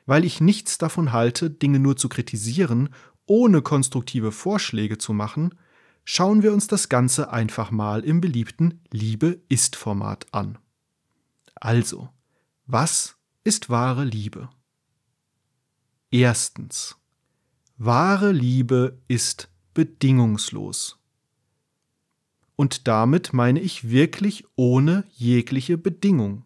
Weil 0.07 0.25
ich 0.25 0.41
nichts 0.41 0.79
davon 0.79 1.13
halte, 1.13 1.51
Dinge 1.51 1.79
nur 1.79 1.97
zu 1.97 2.09
kritisieren, 2.09 2.91
ohne 3.27 3.63
konstruktive 3.63 4.33
Vorschläge 4.33 4.99
zu 4.99 5.13
machen, 5.13 5.55
schauen 6.05 6.43
wir 6.43 6.53
uns 6.53 6.67
das 6.67 6.89
Ganze 6.89 7.33
einfach 7.33 7.71
mal 7.71 8.05
im 8.05 8.21
beliebten 8.21 8.81
Liebe 8.91 9.41
ist 9.49 9.77
Format 9.77 10.27
an. 10.33 10.59
Also, 11.55 12.09
was 12.67 13.17
ist 13.45 13.71
wahre 13.71 14.05
Liebe? 14.05 14.49
Erstens. 16.11 16.97
Wahre 17.77 18.33
Liebe 18.33 18.99
ist 19.07 19.50
bedingungslos 19.75 21.01
und 22.61 22.89
damit 22.89 23.33
meine 23.33 23.59
ich 23.59 23.89
wirklich 23.89 24.45
ohne 24.55 25.05
jegliche 25.13 25.79
Bedingung. 25.79 26.45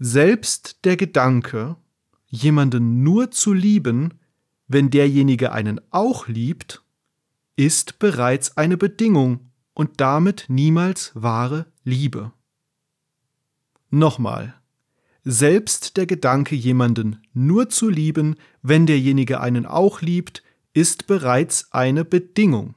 Selbst 0.00 0.84
der 0.84 0.96
Gedanke, 0.96 1.76
jemanden 2.26 3.04
nur 3.04 3.30
zu 3.30 3.52
lieben, 3.52 4.14
wenn 4.66 4.90
derjenige 4.90 5.52
einen 5.52 5.80
auch 5.90 6.26
liebt, 6.26 6.82
ist 7.54 8.00
bereits 8.00 8.56
eine 8.56 8.76
Bedingung 8.76 9.52
und 9.74 10.00
damit 10.00 10.46
niemals 10.48 11.12
wahre 11.14 11.66
Liebe. 11.84 12.32
Nochmal. 13.90 14.54
Selbst 15.22 15.98
der 15.98 16.06
Gedanke, 16.06 16.56
jemanden 16.56 17.22
nur 17.32 17.68
zu 17.68 17.88
lieben, 17.88 18.34
wenn 18.62 18.86
derjenige 18.86 19.40
einen 19.40 19.66
auch 19.66 20.00
liebt, 20.00 20.42
ist 20.72 21.06
bereits 21.06 21.72
eine 21.72 22.04
Bedingung 22.04 22.74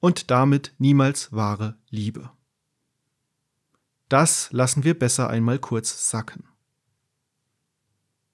und 0.00 0.30
damit 0.30 0.74
niemals 0.78 1.32
wahre 1.32 1.76
Liebe. 1.90 2.30
Das 4.08 4.48
lassen 4.52 4.84
wir 4.84 4.98
besser 4.98 5.28
einmal 5.28 5.58
kurz 5.58 6.10
sacken. 6.10 6.44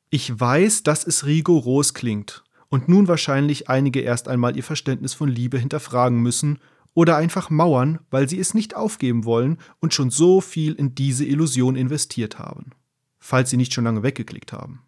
Ich 0.08 0.38
weiß, 0.38 0.84
dass 0.84 1.04
es 1.04 1.26
rigoros 1.26 1.92
klingt 1.92 2.44
und 2.68 2.88
nun 2.88 3.08
wahrscheinlich 3.08 3.68
einige 3.68 4.00
erst 4.00 4.28
einmal 4.28 4.56
ihr 4.56 4.64
Verständnis 4.64 5.14
von 5.14 5.28
Liebe 5.28 5.58
hinterfragen 5.58 6.20
müssen 6.22 6.60
oder 6.94 7.16
einfach 7.16 7.50
mauern, 7.50 7.98
weil 8.10 8.28
sie 8.28 8.38
es 8.38 8.54
nicht 8.54 8.74
aufgeben 8.74 9.24
wollen 9.24 9.58
und 9.80 9.92
schon 9.92 10.10
so 10.10 10.40
viel 10.40 10.72
in 10.74 10.94
diese 10.94 11.26
Illusion 11.26 11.76
investiert 11.76 12.38
haben, 12.38 12.70
falls 13.18 13.50
sie 13.50 13.56
nicht 13.56 13.74
schon 13.74 13.84
lange 13.84 14.02
weggeklickt 14.02 14.52
haben. 14.52 14.82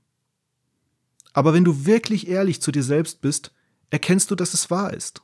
Aber 1.35 1.53
wenn 1.53 1.65
du 1.65 1.85
wirklich 1.85 2.29
ehrlich 2.29 2.63
zu 2.63 2.73
dir 2.73 2.83
selbst 2.83 3.21
bist, 3.21 3.53
erkennst 3.91 4.31
du, 4.31 4.35
dass 4.35 4.55
es 4.55 4.71
wahr 4.71 4.93
ist. 4.93 5.23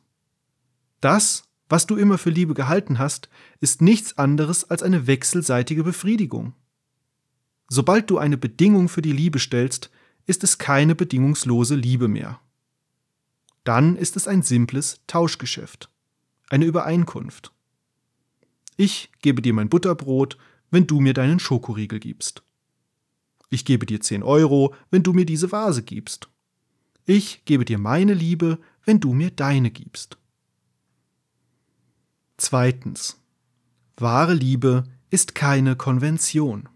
Das, 1.00 1.44
was 1.68 1.87
du 1.87 1.97
immer 1.97 2.18
für 2.18 2.30
Liebe 2.30 2.54
gehalten 2.54 2.99
hast, 2.99 3.28
ist 3.61 3.83
nichts 3.83 4.18
anderes 4.18 4.71
als 4.71 4.83
eine 4.83 5.06
wechselseitige 5.06 5.85
Befriedigung. 5.85 6.54
Sobald 7.68 8.11
du 8.11 8.18
eine 8.18 8.37
Bedingung 8.37 8.88
für 8.88 9.02
die 9.02 9.12
Liebe 9.12 9.38
stellst, 9.38 9.90
ist 10.26 10.44
es 10.44 10.59
keine 10.59 10.94
bedingungslose 10.94 11.75
Liebe 11.75 12.09
mehr. 12.09 12.40
Dann 13.64 13.97
ist 13.97 14.16
es 14.16 14.28
ein 14.28 14.42
simples 14.42 15.00
Tauschgeschäft, 15.06 15.90
eine 16.50 16.66
Übereinkunft. 16.66 17.52
Ich 18.76 19.11
gebe 19.23 19.40
dir 19.40 19.54
mein 19.54 19.68
Butterbrot, 19.68 20.37
wenn 20.71 20.87
du 20.87 21.00
mir 21.00 21.14
deinen 21.14 21.38
Schokoriegel 21.38 22.00
gibst. 22.00 22.42
Ich 23.50 23.64
gebe 23.64 23.87
dir 23.87 24.00
10 24.00 24.23
Euro, 24.23 24.75
wenn 24.90 25.02
du 25.02 25.12
mir 25.12 25.25
diese 25.25 25.52
Vase 25.52 25.83
gibst. 25.83 26.28
Ich 27.06 27.44
gebe 27.44 27.64
dir 27.64 27.78
meine 27.78 28.14
Liebe, 28.14 28.58
wenn 28.84 29.00
du 29.00 29.12
mir 29.12 29.30
deine 29.30 29.70
gibst. 29.70 30.18
Zweitens. 32.37 33.20
Wahre 33.96 34.34
Liebe 34.34 34.84
ist 35.11 35.34
keine 35.34 35.76
Konvention. 35.76 36.68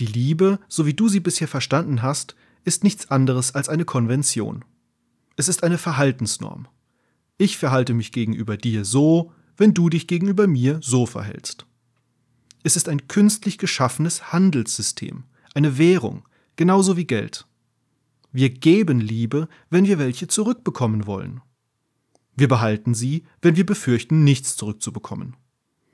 Die 0.00 0.06
Liebe, 0.06 0.60
so 0.68 0.84
wie 0.84 0.94
du 0.94 1.08
sie 1.08 1.20
bisher 1.20 1.48
verstanden 1.48 2.02
hast, 2.02 2.36
ist 2.64 2.84
nichts 2.84 3.10
anderes 3.10 3.54
als 3.54 3.68
eine 3.68 3.84
Konvention. 3.84 4.64
Es 5.36 5.48
ist 5.48 5.62
eine 5.62 5.78
Verhaltensnorm. 5.78 6.68
Ich 7.38 7.56
verhalte 7.56 7.94
mich 7.94 8.12
gegenüber 8.12 8.56
dir 8.56 8.84
so, 8.84 9.32
wenn 9.56 9.74
du 9.74 9.88
dich 9.88 10.06
gegenüber 10.06 10.46
mir 10.46 10.80
so 10.82 11.06
verhältst. 11.06 11.66
Es 12.64 12.76
ist 12.76 12.88
ein 12.88 13.08
künstlich 13.08 13.58
geschaffenes 13.58 14.32
Handelssystem, 14.32 15.24
eine 15.54 15.78
Währung, 15.78 16.28
genauso 16.56 16.96
wie 16.96 17.06
Geld. 17.06 17.47
Wir 18.38 18.50
geben 18.50 19.00
Liebe, 19.00 19.48
wenn 19.68 19.84
wir 19.84 19.98
welche 19.98 20.28
zurückbekommen 20.28 21.06
wollen. 21.06 21.40
Wir 22.36 22.46
behalten 22.46 22.94
sie, 22.94 23.24
wenn 23.42 23.56
wir 23.56 23.66
befürchten, 23.66 24.22
nichts 24.22 24.54
zurückzubekommen. 24.54 25.34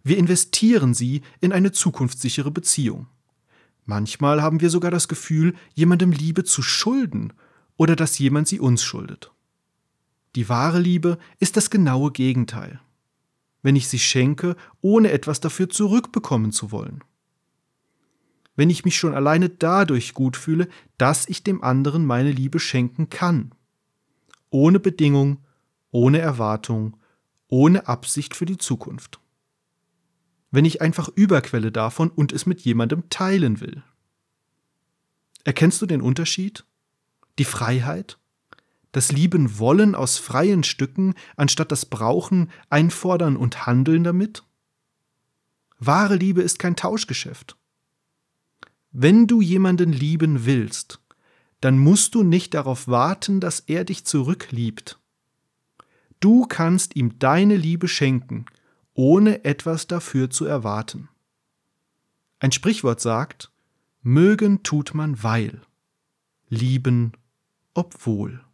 Wir 0.03 0.19
investieren 0.19 0.93
sie 0.93 1.23
in 1.41 1.55
eine 1.55 1.73
zukunftssichere 1.73 2.51
Beziehung. 2.51 3.07
Manchmal 3.87 4.43
haben 4.43 4.61
wir 4.61 4.69
sogar 4.69 4.91
das 4.91 5.09
Gefühl, 5.09 5.55
jemandem 5.73 6.13
Liebe 6.13 6.45
zu 6.45 6.61
schulden 6.61 7.33
oder 7.79 7.97
dass 7.97 8.19
jemand 8.19 8.47
sie 8.47 8.61
uns 8.61 8.83
schuldet. 8.83 9.33
Die 10.35 10.51
wahre 10.51 10.81
Liebe 10.81 11.17
ist 11.41 11.57
das 11.57 11.71
genaue 11.71 12.13
Gegenteil. 12.13 12.79
Wenn 13.63 13.75
ich 13.75 13.89
sie 13.89 13.99
schenke, 13.99 14.55
ohne 14.83 15.13
etwas 15.13 15.41
dafür 15.41 15.71
zurückbekommen 15.71 16.53
zu 16.53 16.73
wollen. 16.73 17.03
Wenn 18.57 18.71
ich 18.71 18.85
mich 18.85 18.97
schon 18.97 19.15
alleine 19.15 19.49
dadurch 19.49 20.15
gut 20.15 20.37
fühle, 20.37 20.69
dass 20.97 21.29
ich 21.29 21.43
dem 21.43 21.63
anderen 21.63 22.07
meine 22.07 22.31
Liebe 22.31 22.61
schenken 22.61 23.11
kann. 23.11 23.53
Ohne 24.51 24.79
Bedingung, 24.79 25.39
ohne 25.91 26.19
Erwartung, 26.19 26.97
ohne 27.49 27.89
Absicht 27.89 28.37
für 28.37 28.47
die 28.47 28.59
Zukunft. 28.59 29.21
Wenn 30.51 30.65
ich 30.65 30.81
einfach 30.81 31.09
Überquelle 31.09 31.73
davon 31.73 32.11
und 32.11 32.33
es 32.33 32.47
mit 32.47 32.61
jemandem 32.61 33.09
teilen 33.11 33.61
will. 33.61 33.83
Erkennst 35.43 35.83
du 35.83 35.87
den 35.87 36.01
Unterschied? 36.01 36.65
Die 37.39 37.45
Freiheit? 37.45 38.19
Das 38.93 39.11
Lieben 39.11 39.59
wollen 39.59 39.97
aus 39.97 40.19
freien 40.19 40.63
Stücken, 40.63 41.15
anstatt 41.37 41.73
das 41.73 41.85
Brauchen, 41.85 42.51
Einfordern 42.71 43.37
und 43.37 43.67
Handeln 43.67 44.05
damit? 44.05 44.45
Wahre 45.81 46.15
Liebe 46.15 46.43
ist 46.43 46.61
kein 46.61 46.77
Tauschgeschäft. 46.77 47.57
Wenn 48.97 49.27
du 49.27 49.41
jemanden 49.41 49.93
lieben 49.93 50.47
willst, 50.47 51.01
dann 51.61 51.79
musst 51.79 52.15
du 52.15 52.23
nicht 52.23 52.55
darauf 52.55 52.87
warten, 52.87 53.41
dass 53.41 53.59
er 53.59 53.85
dich 53.85 54.05
zurückliebt. 54.05 55.01
Du 56.21 56.47
kannst 56.47 56.95
ihm 56.95 57.19
deine 57.19 57.57
Liebe 57.57 57.89
schenken, 57.89 58.47
ohne 58.95 59.45
etwas 59.45 59.89
dafür 59.89 60.31
zu 60.31 60.45
erwarten. 60.45 61.09
Ein 62.39 62.53
Sprichwort 62.53 63.01
sagt, 63.01 63.51
mögen 64.03 64.63
tut 64.63 64.95
man 64.95 65.25
weil, 65.25 65.61
lieben 66.49 67.15
obwohl. 67.75 68.45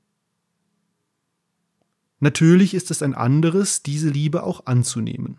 Natürlich 2.19 2.73
ist 2.73 2.91
es 2.91 3.03
ein 3.03 3.13
anderes, 3.15 3.83
diese 3.83 4.09
Liebe 4.09 4.43
auch 4.43 4.65
anzunehmen. 4.65 5.37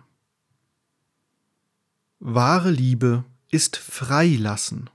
Wahre 2.20 2.70
Liebe 2.70 3.26
ist 3.52 3.78
Freilassen. 3.78 4.90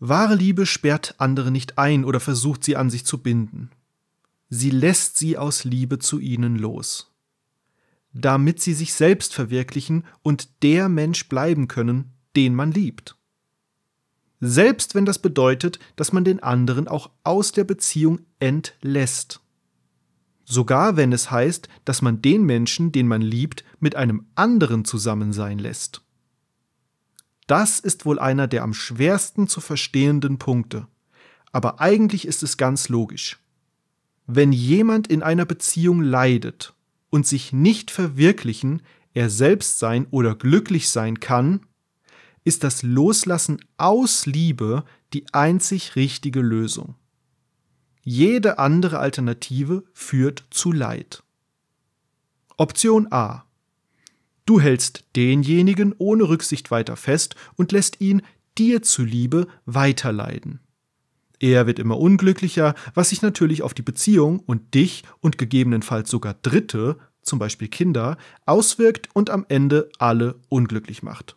Wahre 0.00 0.34
Liebe 0.34 0.66
sperrt 0.66 1.14
andere 1.18 1.50
nicht 1.52 1.78
ein 1.78 2.04
oder 2.04 2.18
versucht 2.18 2.64
sie 2.64 2.76
an 2.76 2.90
sich 2.90 3.04
zu 3.04 3.18
binden 3.18 3.70
sie 4.54 4.68
lässt 4.68 5.16
sie 5.16 5.38
aus 5.38 5.64
Liebe 5.64 5.98
zu 5.98 6.18
ihnen 6.20 6.56
los. 6.58 7.08
damit 8.14 8.60
sie 8.60 8.74
sich 8.74 8.92
selbst 8.92 9.32
verwirklichen 9.32 10.04
und 10.20 10.62
der 10.62 10.90
Mensch 10.90 11.30
bleiben 11.30 11.66
können, 11.66 12.12
den 12.36 12.54
man 12.54 12.70
liebt. 12.70 13.16
Selbst 14.38 14.94
wenn 14.94 15.06
das 15.06 15.18
bedeutet, 15.18 15.78
dass 15.96 16.12
man 16.12 16.22
den 16.22 16.42
anderen 16.42 16.88
auch 16.88 17.10
aus 17.24 17.52
der 17.52 17.64
Beziehung 17.64 18.18
entlässt. 18.38 19.40
Sogar 20.44 20.98
wenn 20.98 21.10
es 21.14 21.30
heißt, 21.30 21.70
dass 21.86 22.02
man 22.02 22.20
den 22.20 22.44
Menschen, 22.44 22.92
den 22.92 23.08
man 23.08 23.22
liebt, 23.22 23.64
mit 23.80 23.96
einem 23.96 24.26
anderen 24.34 24.84
zusammen 24.84 25.32
sein 25.32 25.58
lässt. 25.58 26.02
Das 27.46 27.80
ist 27.80 28.04
wohl 28.04 28.18
einer 28.18 28.46
der 28.46 28.62
am 28.62 28.74
schwersten 28.74 29.48
zu 29.48 29.60
verstehenden 29.60 30.38
Punkte. 30.38 30.86
Aber 31.50 31.80
eigentlich 31.80 32.26
ist 32.26 32.42
es 32.42 32.56
ganz 32.56 32.88
logisch. 32.88 33.38
Wenn 34.26 34.52
jemand 34.52 35.08
in 35.08 35.22
einer 35.22 35.44
Beziehung 35.44 36.00
leidet 36.00 36.74
und 37.10 37.26
sich 37.26 37.52
nicht 37.52 37.90
verwirklichen, 37.90 38.82
er 39.14 39.28
selbst 39.28 39.78
sein 39.78 40.06
oder 40.10 40.34
glücklich 40.34 40.88
sein 40.88 41.20
kann, 41.20 41.66
ist 42.44 42.64
das 42.64 42.82
Loslassen 42.82 43.62
aus 43.76 44.26
Liebe 44.26 44.84
die 45.12 45.26
einzig 45.32 45.96
richtige 45.96 46.40
Lösung. 46.40 46.94
Jede 48.02 48.58
andere 48.58 48.98
Alternative 48.98 49.84
führt 49.92 50.44
zu 50.50 50.72
Leid. 50.72 51.22
Option 52.56 53.08
A. 53.12 53.44
Du 54.44 54.60
hältst 54.60 55.04
denjenigen 55.16 55.94
ohne 55.98 56.28
Rücksicht 56.28 56.70
weiter 56.70 56.96
fest 56.96 57.36
und 57.54 57.72
lässt 57.72 58.00
ihn 58.00 58.22
dir 58.58 58.82
zuliebe 58.82 59.46
weiterleiden. 59.66 60.60
Er 61.38 61.66
wird 61.66 61.78
immer 61.78 61.98
unglücklicher, 61.98 62.74
was 62.94 63.10
sich 63.10 63.22
natürlich 63.22 63.62
auf 63.62 63.74
die 63.74 63.82
Beziehung 63.82 64.40
und 64.40 64.74
dich 64.74 65.02
und 65.20 65.38
gegebenenfalls 65.38 66.10
sogar 66.10 66.34
Dritte, 66.34 66.98
zum 67.22 67.38
Beispiel 67.38 67.68
Kinder, 67.68 68.16
auswirkt 68.46 69.08
und 69.12 69.30
am 69.30 69.44
Ende 69.48 69.90
alle 69.98 70.36
unglücklich 70.48 71.02
macht. 71.02 71.36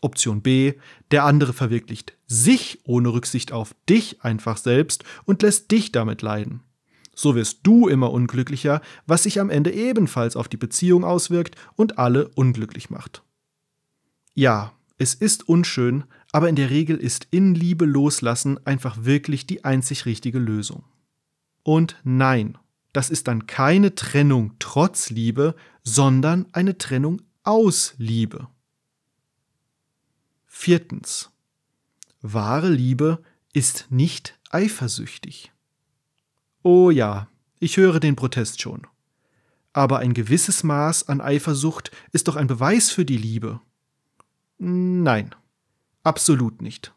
Option 0.00 0.42
B, 0.42 0.74
der 1.10 1.24
andere 1.24 1.52
verwirklicht 1.52 2.16
sich 2.26 2.80
ohne 2.84 3.12
Rücksicht 3.12 3.52
auf 3.52 3.74
dich 3.88 4.22
einfach 4.22 4.56
selbst 4.56 5.04
und 5.24 5.42
lässt 5.42 5.70
dich 5.70 5.92
damit 5.92 6.22
leiden. 6.22 6.62
So 7.16 7.34
wirst 7.34 7.60
du 7.62 7.88
immer 7.88 8.12
unglücklicher, 8.12 8.82
was 9.06 9.22
sich 9.22 9.40
am 9.40 9.48
Ende 9.48 9.72
ebenfalls 9.72 10.36
auf 10.36 10.48
die 10.48 10.58
Beziehung 10.58 11.02
auswirkt 11.02 11.56
und 11.74 11.98
alle 11.98 12.28
unglücklich 12.28 12.90
macht. 12.90 13.22
Ja, 14.34 14.74
es 14.98 15.14
ist 15.14 15.48
unschön, 15.48 16.04
aber 16.30 16.50
in 16.50 16.56
der 16.56 16.68
Regel 16.68 16.98
ist 16.98 17.26
in 17.30 17.54
Liebe 17.54 17.86
loslassen 17.86 18.64
einfach 18.66 19.04
wirklich 19.04 19.46
die 19.46 19.64
einzig 19.64 20.04
richtige 20.04 20.38
Lösung. 20.38 20.84
Und 21.62 21.96
nein, 22.04 22.58
das 22.92 23.08
ist 23.08 23.28
dann 23.28 23.46
keine 23.46 23.94
Trennung 23.94 24.52
trotz 24.58 25.08
Liebe, 25.08 25.54
sondern 25.82 26.46
eine 26.52 26.76
Trennung 26.76 27.22
aus 27.42 27.94
Liebe. 27.96 28.48
Viertens. 30.44 31.30
Wahre 32.20 32.68
Liebe 32.68 33.22
ist 33.54 33.86
nicht 33.88 34.38
eifersüchtig. 34.50 35.52
Oh 36.68 36.90
ja, 36.90 37.28
ich 37.60 37.76
höre 37.76 38.00
den 38.00 38.16
Protest 38.16 38.60
schon. 38.60 38.88
Aber 39.72 40.00
ein 40.00 40.14
gewisses 40.14 40.64
Maß 40.64 41.08
an 41.08 41.20
Eifersucht 41.20 41.92
ist 42.10 42.26
doch 42.26 42.34
ein 42.34 42.48
Beweis 42.48 42.90
für 42.90 43.04
die 43.04 43.18
Liebe. 43.18 43.60
Nein, 44.58 45.32
absolut 46.02 46.62
nicht. 46.62 46.92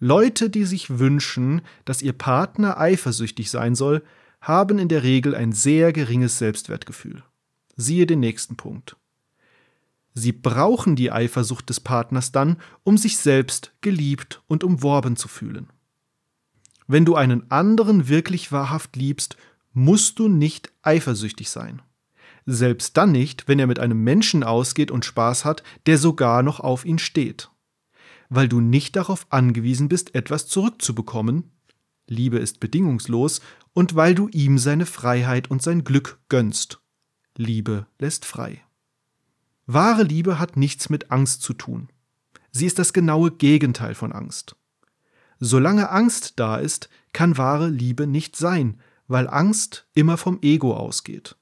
Leute, 0.00 0.50
die 0.50 0.64
sich 0.64 0.98
wünschen, 0.98 1.62
dass 1.84 2.02
ihr 2.02 2.12
Partner 2.12 2.80
eifersüchtig 2.80 3.52
sein 3.52 3.76
soll, 3.76 4.02
haben 4.40 4.80
in 4.80 4.88
der 4.88 5.04
Regel 5.04 5.36
ein 5.36 5.52
sehr 5.52 5.92
geringes 5.92 6.38
Selbstwertgefühl. 6.38 7.22
Siehe 7.76 8.04
den 8.04 8.18
nächsten 8.18 8.56
Punkt. 8.56 8.96
Sie 10.12 10.32
brauchen 10.32 10.96
die 10.96 11.12
Eifersucht 11.12 11.68
des 11.68 11.78
Partners 11.78 12.32
dann, 12.32 12.56
um 12.82 12.98
sich 12.98 13.18
selbst 13.18 13.70
geliebt 13.80 14.42
und 14.48 14.64
umworben 14.64 15.14
zu 15.14 15.28
fühlen. 15.28 15.70
Wenn 16.88 17.04
du 17.04 17.14
einen 17.14 17.50
anderen 17.50 18.08
wirklich 18.08 18.50
wahrhaft 18.50 18.96
liebst, 18.96 19.36
musst 19.74 20.18
du 20.18 20.28
nicht 20.28 20.72
eifersüchtig 20.82 21.50
sein. 21.50 21.82
Selbst 22.46 22.96
dann 22.96 23.12
nicht, 23.12 23.46
wenn 23.46 23.58
er 23.58 23.66
mit 23.66 23.78
einem 23.78 24.02
Menschen 24.02 24.42
ausgeht 24.42 24.90
und 24.90 25.04
Spaß 25.04 25.44
hat, 25.44 25.62
der 25.86 25.98
sogar 25.98 26.42
noch 26.42 26.60
auf 26.60 26.86
ihn 26.86 26.98
steht. 26.98 27.50
Weil 28.30 28.48
du 28.48 28.60
nicht 28.60 28.96
darauf 28.96 29.26
angewiesen 29.28 29.88
bist, 29.90 30.14
etwas 30.14 30.48
zurückzubekommen, 30.48 31.52
Liebe 32.08 32.38
ist 32.38 32.58
bedingungslos, 32.58 33.42
und 33.74 33.94
weil 33.94 34.14
du 34.14 34.28
ihm 34.28 34.56
seine 34.56 34.86
Freiheit 34.86 35.50
und 35.50 35.62
sein 35.62 35.84
Glück 35.84 36.18
gönnst. 36.30 36.80
Liebe 37.36 37.86
lässt 37.98 38.24
frei. 38.24 38.62
Wahre 39.66 40.04
Liebe 40.04 40.38
hat 40.38 40.56
nichts 40.56 40.88
mit 40.88 41.10
Angst 41.10 41.42
zu 41.42 41.52
tun. 41.52 41.90
Sie 42.50 42.64
ist 42.64 42.78
das 42.78 42.94
genaue 42.94 43.30
Gegenteil 43.30 43.94
von 43.94 44.12
Angst. 44.12 44.56
Solange 45.40 45.90
Angst 45.90 46.34
da 46.36 46.56
ist, 46.56 46.88
kann 47.12 47.38
wahre 47.38 47.68
Liebe 47.68 48.06
nicht 48.06 48.36
sein, 48.36 48.80
weil 49.06 49.28
Angst 49.28 49.86
immer 49.94 50.16
vom 50.16 50.38
Ego 50.42 50.74
ausgeht. 50.76 51.36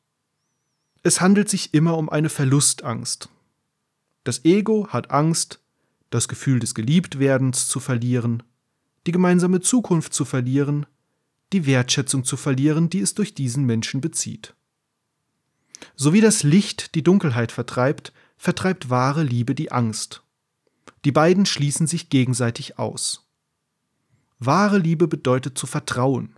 Es 1.03 1.21
handelt 1.21 1.49
sich 1.49 1.73
immer 1.75 1.97
um 1.97 2.09
eine 2.09 2.29
Verlustangst. 2.29 3.29
Das 4.25 4.45
Ego 4.45 4.89
hat 4.89 5.11
Angst, 5.11 5.61
das 6.11 6.29
Gefühl 6.29 6.59
des 6.59 6.75
Geliebtwerdens 6.75 7.69
zu 7.69 7.81
verlieren, 7.81 8.43
die 9.07 9.13
gemeinsame 9.13 9.61
Zukunft 9.61 10.15
zu 10.15 10.25
verlieren, 10.25 10.87
die 11.53 11.67
Wertschätzung 11.67 12.25
zu 12.25 12.37
verlieren, 12.37 12.91
die 12.91 13.01
es 13.01 13.15
durch 13.15 13.35
diesen 13.35 13.65
Menschen 13.65 14.01
bezieht. 14.01 14.55
So 15.95 16.13
wie 16.13 16.21
das 16.21 16.43
Licht 16.43 16.95
die 16.95 17.03
Dunkelheit 17.03 17.53
vertreibt, 17.53 18.13
vertreibt 18.37 18.91
wahre 18.91 19.23
Liebe 19.23 19.55
die 19.55 19.71
Angst. 19.71 20.23
Die 21.05 21.13
beiden 21.13 21.47
schließen 21.47 21.87
sich 21.87 22.09
gegenseitig 22.09 22.79
aus. 22.79 23.26
Wahre 24.39 24.79
Liebe 24.79 25.09
bedeutet 25.09 25.57
zu 25.57 25.67
vertrauen. 25.67 26.37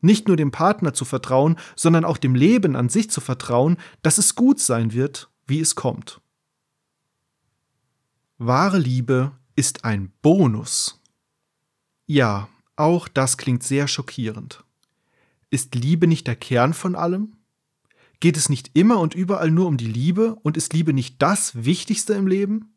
Nicht 0.00 0.28
nur 0.28 0.36
dem 0.36 0.50
Partner 0.50 0.92
zu 0.92 1.04
vertrauen, 1.04 1.56
sondern 1.76 2.04
auch 2.04 2.18
dem 2.18 2.34
Leben 2.34 2.76
an 2.76 2.88
sich 2.88 3.10
zu 3.10 3.20
vertrauen, 3.20 3.78
dass 4.02 4.18
es 4.18 4.34
gut 4.34 4.60
sein 4.60 4.92
wird, 4.92 5.30
wie 5.46 5.60
es 5.60 5.74
kommt. 5.74 6.20
Wahre 8.36 8.78
Liebe 8.78 9.32
ist 9.56 9.84
ein 9.84 10.12
Bonus. 10.20 11.00
Ja, 12.06 12.48
auch 12.76 13.08
das 13.08 13.38
klingt 13.38 13.62
sehr 13.62 13.88
schockierend. 13.88 14.64
Ist 15.50 15.74
Liebe 15.74 16.06
nicht 16.06 16.26
der 16.26 16.36
Kern 16.36 16.74
von 16.74 16.96
allem? 16.96 17.36
Geht 18.20 18.36
es 18.36 18.48
nicht 18.48 18.70
immer 18.74 19.00
und 19.00 19.14
überall 19.14 19.50
nur 19.50 19.66
um 19.66 19.76
die 19.76 19.86
Liebe 19.86 20.34
und 20.42 20.56
ist 20.56 20.72
Liebe 20.72 20.92
nicht 20.92 21.22
das 21.22 21.64
Wichtigste 21.64 22.14
im 22.14 22.26
Leben? 22.26 22.74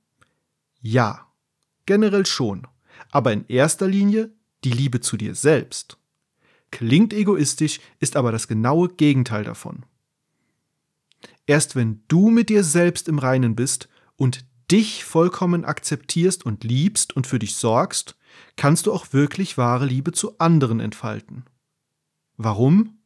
Ja, 0.79 1.27
generell 1.86 2.25
schon, 2.25 2.67
aber 3.12 3.33
in 3.33 3.45
erster 3.47 3.88
Linie 3.88 4.31
die 4.63 4.72
Liebe 4.72 5.02
zu 5.02 5.17
dir 5.17 5.36
selbst. 5.36 5.98
Klingt 6.72 7.13
egoistisch, 7.13 7.80
ist 8.00 8.15
aber 8.15 8.32
das 8.32 8.48
genaue 8.48 8.89
Gegenteil 8.89 9.43
davon. 9.43 9.86
Erst 11.46 11.76
wenn 11.76 12.02
du 12.08 12.30
mit 12.30 12.50
dir 12.50 12.63
selbst 12.63 13.08
im 13.08 13.20
Reinen 13.20 13.56
bist 13.56 13.88
und 14.17 14.46
dich 14.70 15.06
vollkommen 15.06 15.63
akzeptierst 15.63 16.46
und 16.46 16.63
liebst 16.63 17.15
und 17.15 17.26
für 17.26 17.39
dich 17.39 17.56
sorgst, 17.56 18.17
kannst 18.58 18.86
du 18.86 18.93
auch 18.93 19.13
wirklich 19.13 19.58
wahre 19.58 19.86
Liebe 19.86 20.12
zu 20.12 20.38
anderen 20.39 20.80
entfalten. 20.80 21.46
Warum? 22.36 23.00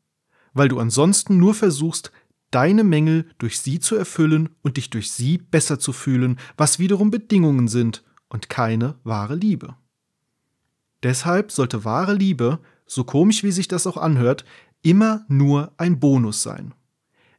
Weil 0.53 0.67
du 0.67 0.79
ansonsten 0.79 1.37
nur 1.37 1.53
versuchst, 1.53 2.11
deine 2.49 2.83
Mängel 2.83 3.29
durch 3.37 3.59
sie 3.59 3.79
zu 3.79 3.95
erfüllen 3.95 4.49
und 4.61 4.77
dich 4.77 4.89
durch 4.89 5.11
sie 5.11 5.37
besser 5.37 5.79
zu 5.79 5.93
fühlen, 5.93 6.39
was 6.57 6.79
wiederum 6.79 7.11
Bedingungen 7.11 7.67
sind 7.67 8.03
und 8.27 8.49
keine 8.49 8.95
wahre 9.03 9.35
Liebe. 9.35 9.75
Deshalb 11.03 11.51
sollte 11.51 11.83
wahre 11.83 12.13
Liebe, 12.13 12.59
so 12.85 13.03
komisch 13.03 13.43
wie 13.43 13.51
sich 13.51 13.67
das 13.67 13.87
auch 13.87 13.97
anhört, 13.97 14.45
immer 14.81 15.25
nur 15.27 15.71
ein 15.77 15.99
Bonus 15.99 16.43
sein. 16.43 16.73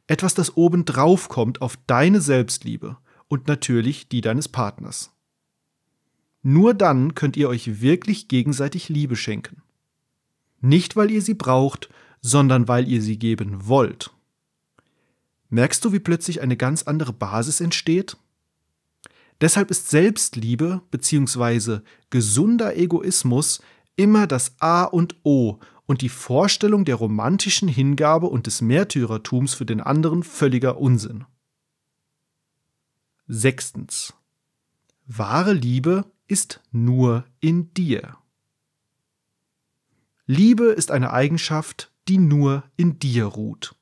Etwas, 0.07 0.33
das 0.33 0.57
oben 0.57 0.85
drauf 0.85 1.29
kommt 1.29 1.61
auf 1.61 1.77
deine 1.87 2.21
Selbstliebe 2.21 2.97
und 3.27 3.47
natürlich 3.47 4.09
die 4.09 4.21
deines 4.21 4.49
Partners. 4.49 5.11
Nur 6.41 6.73
dann 6.73 7.15
könnt 7.15 7.37
ihr 7.37 7.47
euch 7.47 7.81
wirklich 7.81 8.27
gegenseitig 8.27 8.89
Liebe 8.89 9.15
schenken. 9.15 9.61
Nicht, 10.59 10.95
weil 10.95 11.09
ihr 11.09 11.21
sie 11.21 11.33
braucht, 11.33 11.89
sondern 12.21 12.67
weil 12.67 12.87
ihr 12.87 13.01
sie 13.01 13.17
geben 13.17 13.67
wollt. 13.67 14.11
Merkst 15.49 15.85
du, 15.85 15.93
wie 15.93 15.99
plötzlich 15.99 16.41
eine 16.41 16.57
ganz 16.57 16.83
andere 16.83 17.13
Basis 17.13 17.61
entsteht? 17.61 18.17
Deshalb 19.43 19.71
ist 19.71 19.89
Selbstliebe 19.89 20.83
bzw. 20.89 21.81
gesunder 22.09 22.77
Egoismus 22.77 23.61
immer 23.97 24.25
das 24.25 24.55
A 24.61 24.85
und 24.85 25.17
O 25.25 25.59
und 25.85 25.99
die 25.99 26.07
Vorstellung 26.07 26.85
der 26.85 26.95
romantischen 26.95 27.67
Hingabe 27.67 28.27
und 28.27 28.47
des 28.47 28.61
Märtyrertums 28.61 29.53
für 29.53 29.65
den 29.65 29.81
anderen 29.81 30.23
völliger 30.23 30.77
Unsinn. 30.77 31.25
Sechstens. 33.27 34.13
Wahre 35.07 35.51
Liebe 35.51 36.09
ist 36.27 36.61
nur 36.71 37.25
in 37.41 37.73
dir. 37.73 38.15
Liebe 40.25 40.67
ist 40.67 40.89
eine 40.89 41.11
Eigenschaft, 41.11 41.91
die 42.07 42.17
nur 42.17 42.63
in 42.77 42.97
dir 42.97 43.25
ruht. 43.25 43.75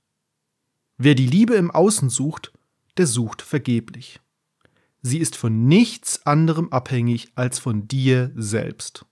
Wer 0.97 1.13
die 1.13 1.27
Liebe 1.27 1.53
im 1.53 1.69
Außen 1.69 2.09
sucht, 2.09 2.51
der 2.97 3.05
sucht 3.05 3.43
vergeblich. 3.43 4.19
Sie 5.01 5.17
ist 5.17 5.35
von 5.35 5.65
nichts 5.65 6.25
anderem 6.25 6.69
abhängig 6.69 7.31
als 7.35 7.59
von 7.59 7.87
dir 7.87 8.31
selbst. 8.35 9.05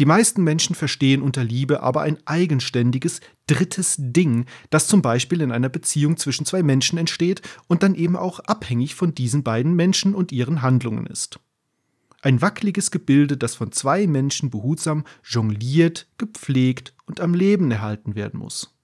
Die 0.00 0.06
meisten 0.06 0.42
Menschen 0.42 0.74
verstehen 0.74 1.22
unter 1.22 1.44
Liebe 1.44 1.80
aber 1.82 2.02
ein 2.02 2.18
eigenständiges 2.26 3.20
drittes 3.46 3.94
Ding, 3.98 4.46
das 4.70 4.88
zum 4.88 5.02
Beispiel 5.02 5.40
in 5.40 5.52
einer 5.52 5.68
Beziehung 5.68 6.16
zwischen 6.16 6.46
zwei 6.46 6.64
Menschen 6.64 6.98
entsteht 6.98 7.42
und 7.68 7.84
dann 7.84 7.94
eben 7.94 8.16
auch 8.16 8.40
abhängig 8.40 8.96
von 8.96 9.14
diesen 9.14 9.44
beiden 9.44 9.74
Menschen 9.74 10.14
und 10.14 10.32
ihren 10.32 10.62
Handlungen 10.62 11.06
ist. 11.06 11.38
Ein 12.22 12.40
wackeliges 12.40 12.90
Gebilde, 12.90 13.36
das 13.36 13.54
von 13.54 13.70
zwei 13.70 14.06
Menschen 14.06 14.50
behutsam 14.50 15.04
jongliert, 15.22 16.08
gepflegt 16.18 16.94
und 17.06 17.20
am 17.20 17.34
Leben 17.34 17.70
erhalten 17.70 18.16
werden 18.16 18.40
muss. 18.40 18.74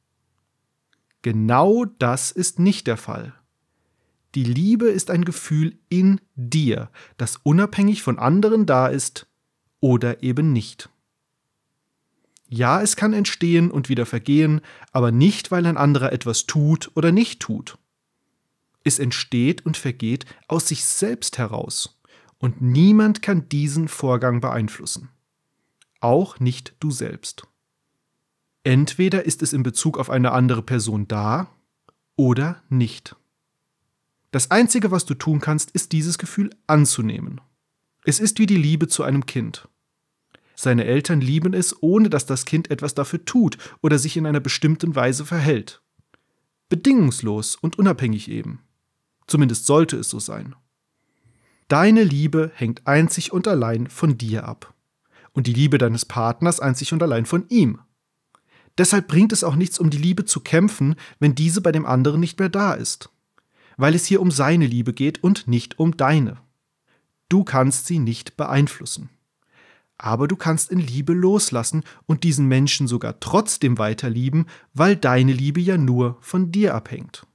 Genau 1.23 1.87
das 1.87 2.31
ist 2.31 2.59
nicht 2.59 2.87
der 2.87 2.97
Fall. 2.97 3.35
Die 4.35 4.45
Liebe 4.45 4.87
ist 4.87 5.11
ein 5.11 5.25
Gefühl 5.25 5.79
in 5.89 6.21
dir, 6.37 6.91
das 7.17 7.37
unabhängig 7.43 8.03
von 8.03 8.19
anderen 8.19 8.65
da 8.65 8.87
ist 8.87 9.27
oder 9.81 10.23
eben 10.23 10.53
nicht. 10.53 10.89
Ja, 12.49 12.83
es 12.83 12.97
kann 12.97 13.13
entstehen 13.13 13.71
und 13.71 13.89
wieder 13.89 14.07
vergehen, 14.07 14.61
aber 14.93 15.13
nicht, 15.13 15.51
weil 15.51 15.67
ein 15.67 15.77
anderer 15.77 16.13
etwas 16.13 16.47
tut 16.47 16.91
oder 16.95 17.13
nicht 17.13 17.41
tut. 17.41 17.79
Es 18.83 18.99
entsteht 18.99 19.65
und 19.65 19.77
vergeht 19.77 20.27
aus 20.49 20.69
sich 20.69 20.85
selbst 20.85 21.39
heraus, 21.39 22.01
und 22.39 22.61
niemand 22.61 23.23
kann 23.23 23.49
diesen 23.49 23.87
Vorgang 23.87 24.41
beeinflussen. 24.41 25.11
Auch 26.01 26.41
nicht 26.41 26.75
du 26.81 26.91
selbst. 26.91 27.47
Entweder 28.65 29.25
ist 29.27 29.43
es 29.43 29.53
in 29.53 29.63
Bezug 29.63 29.99
auf 29.99 30.11
eine 30.11 30.33
andere 30.33 30.63
Person 30.63 31.07
da 31.07 31.49
oder 32.17 32.63
nicht. 32.69 33.17
Das 34.31 34.51
Einzige, 34.51 34.91
was 34.91 35.05
du 35.05 35.15
tun 35.15 35.41
kannst, 35.41 35.73
ist 35.73 35.93
dieses 35.93 36.19
Gefühl 36.19 36.51
anzunehmen. 36.67 37.41
Es 38.05 38.21
ist 38.21 38.39
wie 38.39 38.47
die 38.47 38.57
Liebe 38.57 38.87
zu 38.87 39.03
einem 39.03 39.27
Kind. 39.27 39.69
Seine 40.55 40.85
Eltern 40.85 41.21
lieben 41.21 41.55
es, 41.55 41.83
ohne 41.83 42.11
dass 42.11 42.27
das 42.27 42.45
Kind 42.45 42.71
etwas 42.71 42.95
dafür 42.95 43.25
tut 43.25 43.59
oder 43.83 43.99
sich 43.99 44.17
in 44.17 44.27
einer 44.27 44.41
bestimmten 44.41 44.95
Weise 44.95 45.25
verhält. 45.25 45.83
Bedingungslos 46.69 47.57
und 47.57 47.79
unabhängig 47.79 48.31
eben. 48.31 48.61
Zumindest 49.27 49.67
sollte 49.67 49.97
es 49.97 50.11
so 50.11 50.21
sein. 50.21 50.55
Deine 51.69 52.05
Liebe 52.05 52.53
hängt 52.55 52.87
einzig 52.87 53.33
und 53.33 53.49
allein 53.49 53.89
von 53.89 54.19
dir 54.19 54.45
ab. 54.45 54.75
Und 55.33 55.47
die 55.47 55.53
Liebe 55.53 55.79
deines 55.79 56.05
Partners 56.05 56.61
einzig 56.61 56.93
und 56.93 57.03
allein 57.03 57.27
von 57.27 57.47
ihm. 57.49 57.81
Deshalb 58.77 59.09
bringt 59.09 59.33
es 59.33 59.45
auch 59.45 59.57
nichts, 59.57 59.79
um 59.79 59.91
die 59.91 59.99
Liebe 59.99 60.25
zu 60.25 60.41
kämpfen, 60.41 60.95
wenn 61.19 61.35
diese 61.35 61.61
bei 61.61 61.73
dem 61.73 61.87
anderen 61.87 62.21
nicht 62.21 62.39
mehr 62.39 62.49
da 62.49 62.75
ist. 62.75 63.11
Weil 63.81 63.95
es 63.95 64.07
hier 64.07 64.21
um 64.21 64.31
seine 64.31 64.67
Liebe 64.67 64.93
geht 64.93 65.25
und 65.25 65.49
nicht 65.49 65.79
um 65.79 65.97
deine. 65.97 66.37
Du 67.29 67.45
kannst 67.45 67.87
sie 67.87 67.99
nicht 67.99 68.37
beeinflussen 68.37 69.09
aber 70.03 70.29
du 70.29 70.37
kannst 70.37 70.71
in 70.71 70.79
Liebe 70.79 71.13
loslassen 71.13 71.85
und 72.07 72.25
diesen 72.25 72.47
Menschen 72.49 72.89
sogar 72.89 73.21
trotzdem 73.21 73.77
weiterlieben, 73.77 74.47
weil 74.73 74.97
deine 74.97 75.33
Liebe 75.33 75.61
ja 75.61 75.77
nur 75.77 76.17
von 76.21 76.51
dir 76.51 76.75
abhängt. 76.75 77.27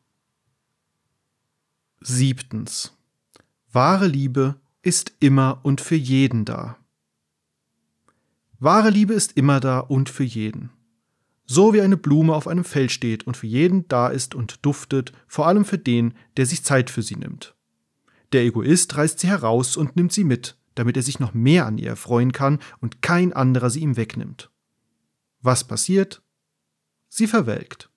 Siebtens. 2.02 2.94
Wahre 3.72 4.08
Liebe 4.08 4.56
ist 4.82 5.14
immer 5.20 5.60
und 5.64 5.80
für 5.80 5.96
jeden 5.96 6.44
da. 6.44 6.78
Wahre 8.60 8.90
Liebe 8.90 9.14
ist 9.14 9.38
immer 9.38 9.60
da 9.60 9.80
und 9.80 10.10
für 10.10 10.24
jeden. 10.24 10.72
So 11.46 11.74
wie 11.74 11.82
eine 11.82 11.98
Blume 11.98 12.34
auf 12.34 12.48
einem 12.48 12.64
Feld 12.64 12.92
steht 12.92 13.28
und 13.28 13.38
für 13.38 13.48
jeden 13.48 13.88
da 13.88 14.08
ist 14.08 14.34
und 14.34 14.66
duftet, 14.66 15.12
vor 15.28 15.48
allem 15.48 15.64
für 15.64 15.78
den, 15.78 16.14
der 16.38 16.46
sich 16.46 16.64
Zeit 16.64 16.90
für 16.90 17.04
sie 17.04 17.16
nimmt. 17.16 17.56
Der 18.34 18.44
Egoist 18.44 18.98
reißt 18.98 19.20
sie 19.20 19.28
heraus 19.28 19.78
und 19.78 19.96
nimmt 19.96 20.12
sie 20.12 20.24
mit, 20.24 20.58
damit 20.74 20.98
er 20.98 21.04
sich 21.04 21.20
noch 21.20 21.34
mehr 21.34 21.66
an 21.66 21.78
ihr 21.78 21.90
erfreuen 21.90 22.32
kann 22.32 22.60
und 22.80 23.02
kein 23.02 23.32
anderer 23.32 23.70
sie 23.70 23.82
ihm 23.82 23.96
wegnimmt. 23.96 24.50
Was 25.42 25.64
passiert? 25.64 26.24
Sie 27.08 27.28
verwelkt. 27.28 27.90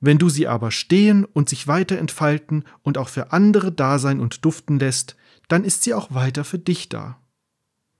Wenn 0.00 0.18
du 0.18 0.28
sie 0.28 0.48
aber 0.48 0.72
stehen 0.72 1.24
und 1.24 1.48
sich 1.48 1.68
weiter 1.68 1.98
entfalten 1.98 2.64
und 2.82 2.98
auch 2.98 3.08
für 3.08 3.32
andere 3.32 3.70
da 3.70 4.00
sein 4.00 4.18
und 4.18 4.44
duften 4.44 4.80
lässt, 4.80 5.16
dann 5.46 5.62
ist 5.62 5.84
sie 5.84 5.94
auch 5.94 6.12
weiter 6.12 6.42
für 6.42 6.58
dich 6.58 6.88
da. 6.88 7.21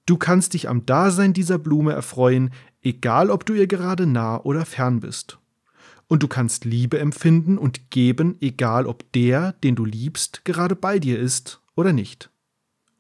Du 0.07 0.17
kannst 0.17 0.55
dich 0.55 0.69
am 0.69 0.85
Dasein 0.87 1.33
dieser 1.33 1.59
Blume 1.59 1.93
erfreuen, 1.93 2.51
egal 2.83 3.31
ob 3.31 3.47
du 3.47 3.55
ihr 3.55 3.67
gerade 3.67 4.07
nah 4.07 4.41
oder 4.41 4.67
fern 4.67 5.01
bist. 5.01 5.39
Und 6.09 6.23
du 6.23 6.29
kannst 6.29 6.65
Liebe 6.65 6.99
empfinden 6.99 7.57
und 7.57 7.91
geben, 7.91 8.37
egal 8.41 8.87
ob 8.87 9.11
der, 9.13 9.53
den 9.65 9.77
du 9.77 9.85
liebst, 9.85 10.45
gerade 10.45 10.77
bei 10.77 10.99
dir 10.99 11.19
ist 11.19 11.63
oder 11.75 11.93
nicht 11.93 12.33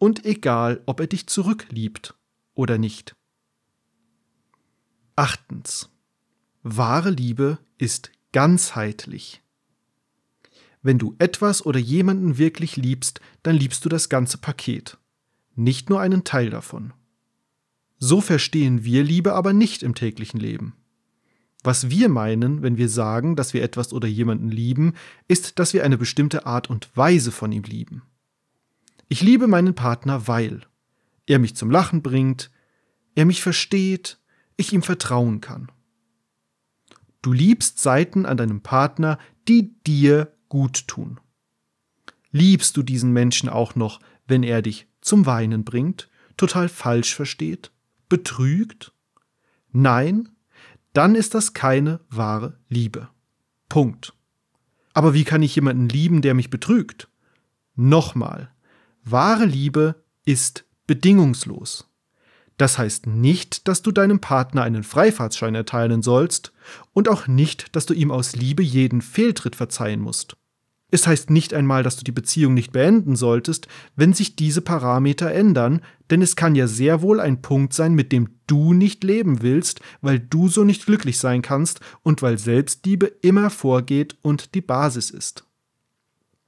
und 0.02 0.24
egal, 0.24 0.82
ob 0.86 0.98
er 0.98 1.06
dich 1.06 1.28
zurückliebt 1.28 2.16
oder 2.54 2.76
nicht. 2.76 3.14
Achtens. 5.14 5.90
Wahre 6.64 7.10
Liebe 7.10 7.58
ist 7.78 8.10
ganzheitlich. 8.32 9.44
Wenn 10.82 10.98
du 10.98 11.14
etwas 11.20 11.64
oder 11.64 11.78
jemanden 11.78 12.36
wirklich 12.36 12.74
liebst, 12.74 13.20
dann 13.44 13.54
liebst 13.54 13.84
du 13.84 13.88
das 13.88 14.08
ganze 14.08 14.38
Paket, 14.38 14.98
nicht 15.54 15.90
nur 15.90 16.00
einen 16.00 16.24
Teil 16.24 16.50
davon. 16.50 16.92
So 17.98 18.20
verstehen 18.20 18.84
wir 18.84 19.04
Liebe 19.04 19.32
aber 19.34 19.52
nicht 19.52 19.82
im 19.82 19.94
täglichen 19.94 20.40
Leben. 20.40 20.74
Was 21.62 21.90
wir 21.90 22.08
meinen, 22.08 22.62
wenn 22.62 22.76
wir 22.76 22.88
sagen, 22.88 23.36
dass 23.36 23.54
wir 23.54 23.62
etwas 23.62 23.92
oder 23.92 24.08
jemanden 24.08 24.50
lieben, 24.50 24.94
ist, 25.28 25.58
dass 25.58 25.72
wir 25.72 25.84
eine 25.84 25.96
bestimmte 25.96 26.44
Art 26.44 26.68
und 26.68 26.96
Weise 26.96 27.30
von 27.30 27.52
ihm 27.52 27.62
lieben. 27.62 28.02
Ich 29.08 29.22
liebe 29.22 29.46
meinen 29.46 29.74
Partner, 29.74 30.26
weil 30.26 30.62
er 31.26 31.38
mich 31.38 31.54
zum 31.54 31.70
Lachen 31.70 32.02
bringt, 32.02 32.50
er 33.14 33.26
mich 33.26 33.42
versteht, 33.42 34.18
ich 34.56 34.72
ihm 34.72 34.82
vertrauen 34.82 35.40
kann. 35.40 35.70
Du 37.20 37.32
liebst 37.32 37.78
Seiten 37.78 38.26
an 38.26 38.36
deinem 38.36 38.62
Partner, 38.62 39.18
die 39.46 39.74
dir 39.86 40.34
gut 40.48 40.88
tun. 40.88 41.20
Liebst 42.32 42.76
du 42.76 42.82
diesen 42.82 43.12
Menschen 43.12 43.48
auch 43.48 43.76
noch, 43.76 44.00
wenn 44.26 44.42
er 44.42 44.62
dich 44.62 44.88
zum 45.02 45.26
Weinen 45.26 45.64
bringt, 45.64 46.08
total 46.36 46.68
falsch 46.68 47.14
versteht, 47.14 47.70
betrügt? 48.08 48.92
Nein, 49.70 50.30
dann 50.94 51.14
ist 51.14 51.34
das 51.34 51.52
keine 51.52 52.00
wahre 52.08 52.58
Liebe. 52.68 53.08
Punkt. 53.68 54.14
Aber 54.94 55.14
wie 55.14 55.24
kann 55.24 55.42
ich 55.42 55.54
jemanden 55.54 55.88
lieben, 55.88 56.22
der 56.22 56.34
mich 56.34 56.50
betrügt? 56.50 57.08
Nochmal, 57.74 58.50
Wahre 59.04 59.46
Liebe 59.46 60.04
ist 60.24 60.64
bedingungslos. 60.86 61.88
Das 62.58 62.78
heißt 62.78 63.06
nicht, 63.06 63.66
dass 63.66 63.82
du 63.82 63.90
deinem 63.90 64.20
Partner 64.20 64.62
einen 64.62 64.84
Freifahrtschein 64.84 65.54
erteilen 65.54 66.02
sollst 66.02 66.52
und 66.92 67.08
auch 67.08 67.26
nicht, 67.26 67.74
dass 67.74 67.86
du 67.86 67.94
ihm 67.94 68.10
aus 68.10 68.36
Liebe 68.36 68.62
jeden 68.62 69.02
Fehltritt 69.02 69.56
verzeihen 69.56 70.00
musst. 70.00 70.36
Es 70.94 71.06
heißt 71.06 71.30
nicht 71.30 71.54
einmal, 71.54 71.82
dass 71.82 71.96
du 71.96 72.04
die 72.04 72.12
Beziehung 72.12 72.52
nicht 72.52 72.70
beenden 72.70 73.16
solltest, 73.16 73.66
wenn 73.96 74.12
sich 74.12 74.36
diese 74.36 74.60
Parameter 74.60 75.32
ändern, 75.32 75.80
denn 76.10 76.20
es 76.20 76.36
kann 76.36 76.54
ja 76.54 76.66
sehr 76.66 77.00
wohl 77.00 77.18
ein 77.18 77.40
Punkt 77.40 77.72
sein, 77.72 77.94
mit 77.94 78.12
dem 78.12 78.28
du 78.46 78.74
nicht 78.74 79.02
leben 79.02 79.40
willst, 79.40 79.80
weil 80.02 80.20
du 80.20 80.48
so 80.48 80.64
nicht 80.64 80.84
glücklich 80.84 81.18
sein 81.18 81.40
kannst 81.40 81.80
und 82.02 82.20
weil 82.20 82.36
Selbstliebe 82.36 83.06
immer 83.22 83.48
vorgeht 83.48 84.18
und 84.20 84.54
die 84.54 84.60
Basis 84.60 85.08
ist. 85.08 85.44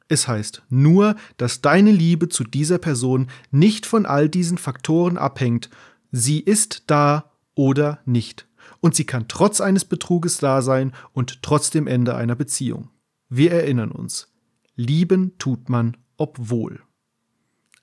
Es 0.08 0.28
heißt 0.28 0.62
nur, 0.68 1.16
dass 1.38 1.62
deine 1.62 1.90
Liebe 1.90 2.28
zu 2.28 2.44
dieser 2.44 2.76
Person 2.76 3.28
nicht 3.50 3.86
von 3.86 4.04
all 4.04 4.28
diesen 4.28 4.58
Faktoren 4.58 5.16
abhängt. 5.16 5.70
Sie 6.12 6.40
ist 6.40 6.82
da 6.88 7.32
oder 7.54 8.00
nicht. 8.04 8.46
Und 8.80 8.94
sie 8.94 9.06
kann 9.06 9.24
trotz 9.26 9.62
eines 9.62 9.86
Betruges 9.86 10.36
da 10.36 10.60
sein 10.60 10.92
und 11.14 11.42
trotz 11.42 11.70
dem 11.70 11.86
Ende 11.86 12.14
einer 12.14 12.34
Beziehung. 12.34 12.90
Wir 13.30 13.50
erinnern 13.52 13.90
uns. 13.90 14.33
Lieben 14.76 15.38
tut 15.38 15.68
man 15.68 15.96
obwohl. 16.16 16.82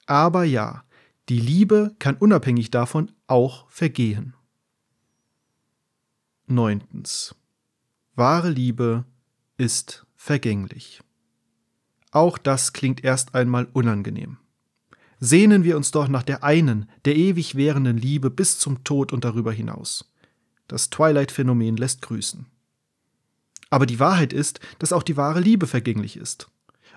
Aber 0.05 0.43
ja, 0.43 0.83
die 1.29 1.39
Liebe 1.39 1.95
kann 1.99 2.15
unabhängig 2.15 2.71
davon 2.71 3.11
auch 3.27 3.69
vergehen. 3.69 4.35
Neuntens. 6.47 7.35
Wahre 8.15 8.49
Liebe 8.49 9.05
ist 9.57 10.05
vergänglich. 10.15 11.01
Auch 12.11 12.37
das 12.37 12.73
klingt 12.73 13.03
erst 13.03 13.35
einmal 13.35 13.69
unangenehm. 13.71 14.37
Sehnen 15.19 15.63
wir 15.63 15.77
uns 15.77 15.91
doch 15.91 16.07
nach 16.07 16.23
der 16.23 16.43
einen, 16.43 16.89
der 17.05 17.15
ewig 17.15 17.55
währenden 17.55 17.97
Liebe 17.97 18.29
bis 18.29 18.59
zum 18.59 18.83
Tod 18.83 19.13
und 19.13 19.23
darüber 19.23 19.53
hinaus. 19.53 20.11
Das 20.67 20.89
Twilight-Phänomen 20.89 21.77
lässt 21.77 22.01
grüßen. 22.01 22.47
Aber 23.69 23.85
die 23.85 23.99
Wahrheit 23.99 24.33
ist, 24.33 24.59
dass 24.79 24.91
auch 24.91 25.03
die 25.03 25.17
wahre 25.17 25.39
Liebe 25.39 25.67
vergänglich 25.67 26.17
ist. 26.17 26.49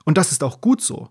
Und 0.05 0.19
das 0.19 0.33
ist 0.33 0.45
auch 0.45 0.61
gut 0.61 0.81
so. 0.81 1.11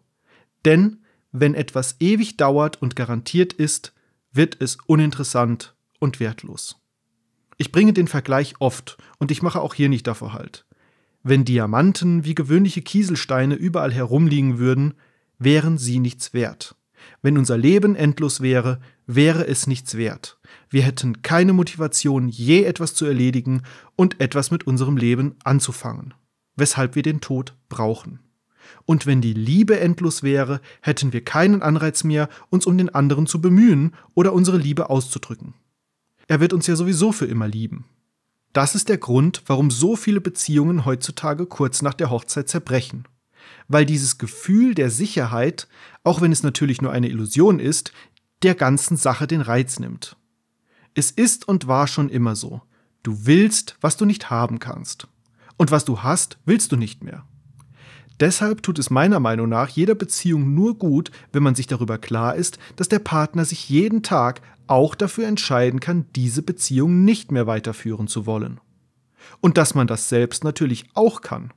Denn 0.66 1.04
wenn 1.32 1.56
etwas 1.56 1.96
ewig 2.00 2.38
dauert 2.38 2.82
und 2.82 2.96
garantiert 2.96 3.54
ist, 3.54 3.94
wird 4.32 4.62
es 4.62 4.78
uninteressant 4.86 5.76
und 6.00 6.20
wertlos. 6.20 6.80
Ich 7.58 7.72
bringe 7.72 7.94
den 7.94 8.08
Vergleich 8.08 8.56
oft 8.60 8.98
und 9.20 9.32
ich 9.32 9.42
mache 9.42 9.62
auch 9.62 9.74
hier 9.74 9.90
nicht 9.90 10.08
davor 10.08 10.34
halt. 10.34 10.66
Wenn 11.24 11.46
Diamanten 11.46 12.26
wie 12.26 12.36
gewöhnliche 12.36 12.82
Kieselsteine 12.82 13.56
überall 13.56 13.94
herumliegen 13.94 14.58
würden, 14.60 14.96
wären 15.40 15.78
sie 15.78 16.00
nichts 16.00 16.34
wert. 16.34 16.76
Wenn 17.22 17.38
unser 17.38 17.58
Leben 17.58 17.96
endlos 17.96 18.42
wäre, 18.42 18.80
wäre 19.08 19.48
es 19.48 19.68
nichts 19.68 19.96
wert. 19.96 20.40
Wir 20.70 20.84
hätten 20.84 21.22
keine 21.22 21.54
Motivation, 21.54 22.30
je 22.30 22.64
etwas 22.64 22.94
zu 22.94 23.06
erledigen 23.06 23.64
und 23.96 24.20
etwas 24.20 24.52
mit 24.52 24.66
unserem 24.68 24.98
Leben 24.98 25.36
anzufangen, 25.44 26.14
weshalb 26.56 26.96
wir 26.96 27.04
den 27.04 27.22
Tod 27.22 27.56
brauchen. 27.70 28.20
Und 28.86 29.06
wenn 29.06 29.22
die 29.22 29.34
Liebe 29.34 29.80
endlos 29.80 30.24
wäre, 30.24 30.62
hätten 30.82 31.14
wir 31.14 31.24
keinen 31.24 31.62
Anreiz 31.62 32.04
mehr, 32.04 32.30
uns 32.50 32.66
um 32.66 32.78
den 32.78 32.90
anderen 32.90 33.28
zu 33.28 33.42
bemühen 33.42 33.96
oder 34.14 34.34
unsere 34.34 34.58
Liebe 34.58 34.90
auszudrücken. 34.90 35.54
Er 36.28 36.40
wird 36.40 36.54
uns 36.54 36.68
ja 36.68 36.76
sowieso 36.76 37.12
für 37.12 37.26
immer 37.26 37.48
lieben. 37.48 37.86
Das 38.54 38.76
ist 38.76 38.88
der 38.88 38.98
Grund, 38.98 39.42
warum 39.48 39.72
so 39.72 39.96
viele 39.96 40.22
Beziehungen 40.22 40.86
heutzutage 40.86 41.46
kurz 41.48 41.82
nach 41.82 41.96
der 41.96 42.10
Hochzeit 42.10 42.48
zerbrechen. 42.48 43.08
Weil 43.68 43.86
dieses 43.86 44.18
Gefühl 44.18 44.76
der 44.76 44.92
Sicherheit, 44.92 45.68
auch 46.04 46.22
wenn 46.22 46.32
es 46.32 46.44
natürlich 46.44 46.82
nur 46.82 46.92
eine 46.92 47.10
Illusion 47.10 47.60
ist, 47.60 47.94
der 48.44 48.56
ganzen 48.56 48.98
Sache 48.98 49.26
den 49.26 49.42
Reiz 49.42 49.80
nimmt. 49.80 50.18
Es 50.94 51.10
ist 51.10 51.48
und 51.48 51.68
war 51.68 51.88
schon 51.88 52.10
immer 52.10 52.36
so. 52.36 52.62
Du 53.02 53.26
willst, 53.26 53.78
was 53.82 53.98
du 53.98 54.06
nicht 54.06 54.30
haben 54.30 54.60
kannst. 54.60 55.08
Und 55.58 55.72
was 55.72 55.86
du 55.86 56.04
hast, 56.04 56.38
willst 56.46 56.72
du 56.72 56.78
nicht 56.78 57.04
mehr. 57.04 57.26
Deshalb 58.24 58.64
tut 58.64 58.80
es 58.80 58.90
meiner 58.90 59.20
Meinung 59.20 59.50
nach 59.50 59.68
jeder 59.68 59.96
Beziehung 59.96 60.54
nur 60.54 60.78
gut, 60.78 61.12
wenn 61.34 61.44
man 61.44 61.56
sich 61.56 61.68
darüber 61.68 61.98
klar 61.98 62.36
ist, 62.36 62.58
dass 62.78 62.88
der 62.88 63.00
Partner 63.00 63.44
sich 63.44 63.68
jeden 63.68 64.02
Tag 64.02 64.42
auch 64.66 64.96
dafür 64.96 65.28
entscheiden 65.28 65.82
kann, 65.82 66.06
diese 66.16 66.42
Beziehung 66.42 67.04
nicht 67.04 67.34
mehr 67.34 67.48
weiterführen 67.48 68.08
zu 68.08 68.26
wollen. 68.26 68.62
Und 69.42 69.58
dass 69.58 69.76
man 69.76 69.88
das 69.88 70.08
selbst 70.08 70.46
natürlich 70.46 70.86
auch 70.94 71.20
kann. 71.20 71.52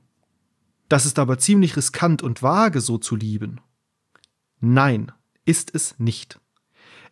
Das 0.89 1.05
ist 1.05 1.19
aber 1.19 1.37
ziemlich 1.37 1.77
riskant 1.77 2.21
und 2.21 2.43
vage, 2.43 2.81
so 2.81 2.97
zu 2.97 3.15
lieben. 3.15 3.61
Nein, 4.59 5.13
ist 5.45 5.73
es 5.73 5.97
nicht. 5.99 6.37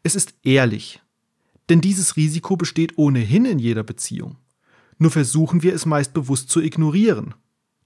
Es 0.04 0.16
ist 0.16 0.34
ehrlich. 0.44 1.02
Denn 1.70 1.80
dieses 1.80 2.18
Risiko 2.18 2.58
besteht 2.58 2.98
ohnehin 2.98 3.46
in 3.46 3.60
jeder 3.60 3.84
Beziehung. 3.84 4.36
Nur 4.98 5.12
versuchen 5.12 5.64
wir 5.64 5.74
es 5.74 5.86
meist 5.86 6.14
bewusst 6.14 6.50
zu 6.50 6.60
ignorieren. 6.60 7.36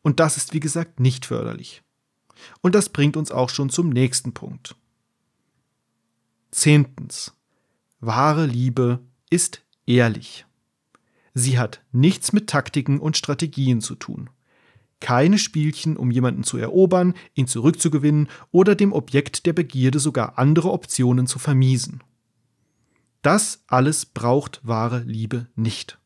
Und 0.01 0.19
das 0.19 0.37
ist, 0.37 0.53
wie 0.53 0.59
gesagt, 0.59 0.99
nicht 0.99 1.25
förderlich. 1.25 1.83
Und 2.61 2.75
das 2.75 2.89
bringt 2.89 3.17
uns 3.17 3.31
auch 3.31 3.49
schon 3.49 3.69
zum 3.69 3.89
nächsten 3.89 4.33
Punkt. 4.33 4.75
Zehntens. 6.51 7.33
Wahre 7.99 8.45
Liebe 8.45 8.99
ist 9.29 9.61
ehrlich. 9.85 10.45
Sie 11.33 11.59
hat 11.59 11.81
nichts 11.91 12.33
mit 12.33 12.47
Taktiken 12.47 12.99
und 12.99 13.17
Strategien 13.17 13.81
zu 13.81 13.95
tun. 13.95 14.29
Keine 14.99 15.37
Spielchen, 15.37 15.95
um 15.95 16.11
jemanden 16.11 16.43
zu 16.43 16.57
erobern, 16.57 17.13
ihn 17.33 17.47
zurückzugewinnen 17.47 18.27
oder 18.51 18.75
dem 18.75 18.91
Objekt 18.91 19.45
der 19.45 19.53
Begierde 19.53 19.99
sogar 19.99 20.37
andere 20.37 20.71
Optionen 20.71 21.27
zu 21.27 21.39
vermiesen. 21.39 22.03
Das 23.21 23.63
alles 23.67 24.05
braucht 24.05 24.61
wahre 24.63 24.99
Liebe 24.99 25.47
nicht, 25.55 25.99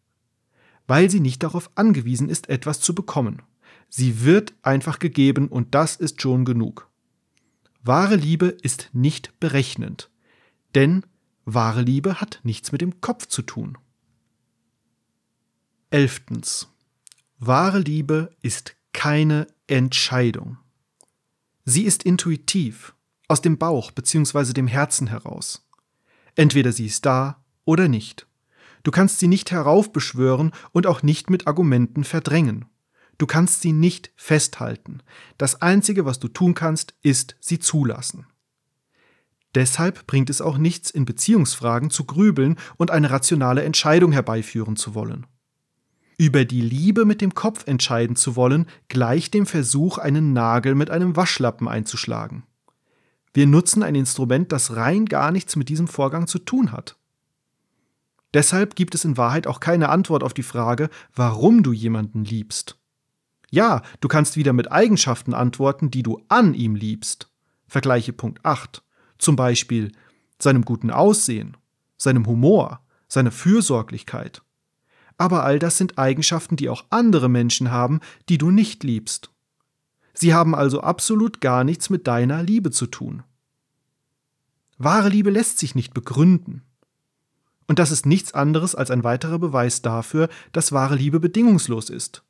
weil 0.88 1.10
sie 1.10 1.20
nicht 1.20 1.44
darauf 1.44 1.72
angewiesen 1.76 2.30
ist, 2.30 2.50
etwas 2.50 2.80
zu 2.80 2.94
bekommen. 2.94 3.42
Sie 3.96 4.24
wird 4.24 4.56
einfach 4.64 4.98
gegeben 4.98 5.50
und 5.50 5.76
das 5.76 5.98
ist 5.98 6.20
schon 6.20 6.46
genug. 6.46 6.90
Wahre 7.84 8.16
Liebe 8.16 8.48
ist 8.48 8.90
nicht 8.92 9.40
berechnend, 9.40 10.10
denn 10.74 11.06
Wahre 11.46 11.84
Liebe 11.84 12.20
hat 12.20 12.40
nichts 12.42 12.72
mit 12.72 12.82
dem 12.82 13.02
Kopf 13.02 13.28
zu 13.28 13.44
tun. 13.44 13.78
Elftens. 15.92 16.70
Wahre 17.38 17.78
Liebe 17.82 18.36
ist 18.42 18.76
keine 18.94 19.46
Entscheidung. 19.68 20.58
Sie 21.64 21.84
ist 21.84 22.02
intuitiv, 22.02 22.96
aus 23.28 23.42
dem 23.42 23.60
Bauch 23.60 23.92
bzw. 23.92 24.54
dem 24.54 24.66
Herzen 24.66 25.06
heraus. 25.06 25.70
Entweder 26.34 26.72
sie 26.72 26.88
ist 26.88 27.06
da 27.06 27.46
oder 27.64 27.88
nicht. 27.88 28.26
Du 28.82 28.90
kannst 28.90 29.20
sie 29.20 29.28
nicht 29.28 29.52
heraufbeschwören 29.52 30.52
und 30.72 30.88
auch 30.88 31.04
nicht 31.04 31.30
mit 31.30 31.46
Argumenten 31.46 32.04
verdrängen. 32.04 32.66
Du 33.18 33.28
kannst 33.28 33.62
sie 33.62 33.74
nicht 33.74 34.12
festhalten. 34.16 35.02
Das 35.38 35.62
Einzige, 35.62 36.06
was 36.06 36.20
du 36.20 36.28
tun 36.28 36.54
kannst, 36.54 36.96
ist 37.02 37.36
sie 37.40 37.60
zulassen. 37.60 38.26
Deshalb 39.56 40.08
bringt 40.08 40.30
es 40.30 40.42
auch 40.42 40.58
nichts, 40.58 40.90
in 40.90 41.06
Beziehungsfragen 41.06 41.92
zu 41.92 42.06
grübeln 42.06 42.58
und 42.78 42.90
eine 42.90 43.12
rationale 43.12 43.64
Entscheidung 43.64 44.12
herbeiführen 44.12 44.76
zu 44.76 44.96
wollen. 44.96 45.28
Über 46.18 46.46
die 46.46 46.62
Liebe 46.62 47.06
mit 47.06 47.22
dem 47.22 47.34
Kopf 47.34 47.68
entscheiden 47.68 48.16
zu 48.16 48.36
wollen, 48.36 48.68
gleicht 48.88 49.34
dem 49.34 49.46
Versuch, 49.46 49.98
einen 49.98 50.34
Nagel 50.34 50.76
mit 50.76 50.90
einem 50.90 51.16
Waschlappen 51.16 51.68
einzuschlagen. 51.68 52.44
Wir 53.34 53.48
nutzen 53.48 53.84
ein 53.84 53.96
Instrument, 53.96 54.52
das 54.52 54.76
rein 54.76 55.06
gar 55.06 55.32
nichts 55.32 55.56
mit 55.56 55.70
diesem 55.70 55.88
Vorgang 55.88 56.28
zu 56.28 56.40
tun 56.40 56.72
hat. 56.72 56.98
Deshalb 58.34 58.76
gibt 58.76 58.96
es 58.96 59.06
in 59.06 59.18
Wahrheit 59.18 59.48
auch 59.48 59.60
keine 59.60 59.90
Antwort 59.90 60.24
auf 60.24 60.34
die 60.34 60.44
Frage, 60.44 60.90
warum 61.16 61.62
du 61.62 61.72
jemanden 61.72 62.24
liebst. 62.24 62.80
Ja, 63.54 63.84
du 64.00 64.08
kannst 64.08 64.36
wieder 64.36 64.52
mit 64.52 64.72
Eigenschaften 64.72 65.36
antworten, 65.36 65.92
die 65.92 66.02
du 66.02 66.20
an 66.28 66.56
ihm 66.56 66.74
liebst. 66.74 67.30
Vergleiche 67.68 68.12
Punkt 68.12 68.44
8 68.44 68.82
zum 69.20 69.36
Beispiel 69.36 69.92
seinem 70.40 70.66
guten 70.66 70.90
Aussehen, 70.90 71.56
seinem 71.96 72.26
Humor, 72.26 72.80
seiner 73.08 73.30
Fürsorglichkeit. 73.30 74.42
Aber 75.20 75.44
all 75.44 75.60
das 75.60 75.78
sind 75.78 76.00
Eigenschaften, 76.00 76.56
die 76.56 76.68
auch 76.68 76.86
andere 76.90 77.30
Menschen 77.30 77.70
haben, 77.70 78.00
die 78.28 78.40
du 78.40 78.50
nicht 78.50 78.84
liebst. 78.84 79.30
Sie 80.16 80.34
haben 80.34 80.56
also 80.56 80.82
absolut 80.82 81.40
gar 81.40 81.64
nichts 81.64 81.92
mit 81.92 82.08
deiner 82.08 82.42
Liebe 82.42 82.72
zu 82.72 82.88
tun. 82.88 83.22
Wahre 84.80 85.10
Liebe 85.10 85.30
lässt 85.30 85.60
sich 85.60 85.76
nicht 85.76 85.94
begründen. 85.94 86.64
Und 87.68 87.78
das 87.78 87.92
ist 87.92 88.08
nichts 88.08 88.34
anderes 88.34 88.74
als 88.74 88.90
ein 88.90 89.04
weiterer 89.04 89.38
Beweis 89.38 89.84
dafür, 89.84 90.28
dass 90.54 90.72
wahre 90.72 90.96
Liebe 90.96 91.20
bedingungslos 91.20 91.92
ist. 91.92 92.24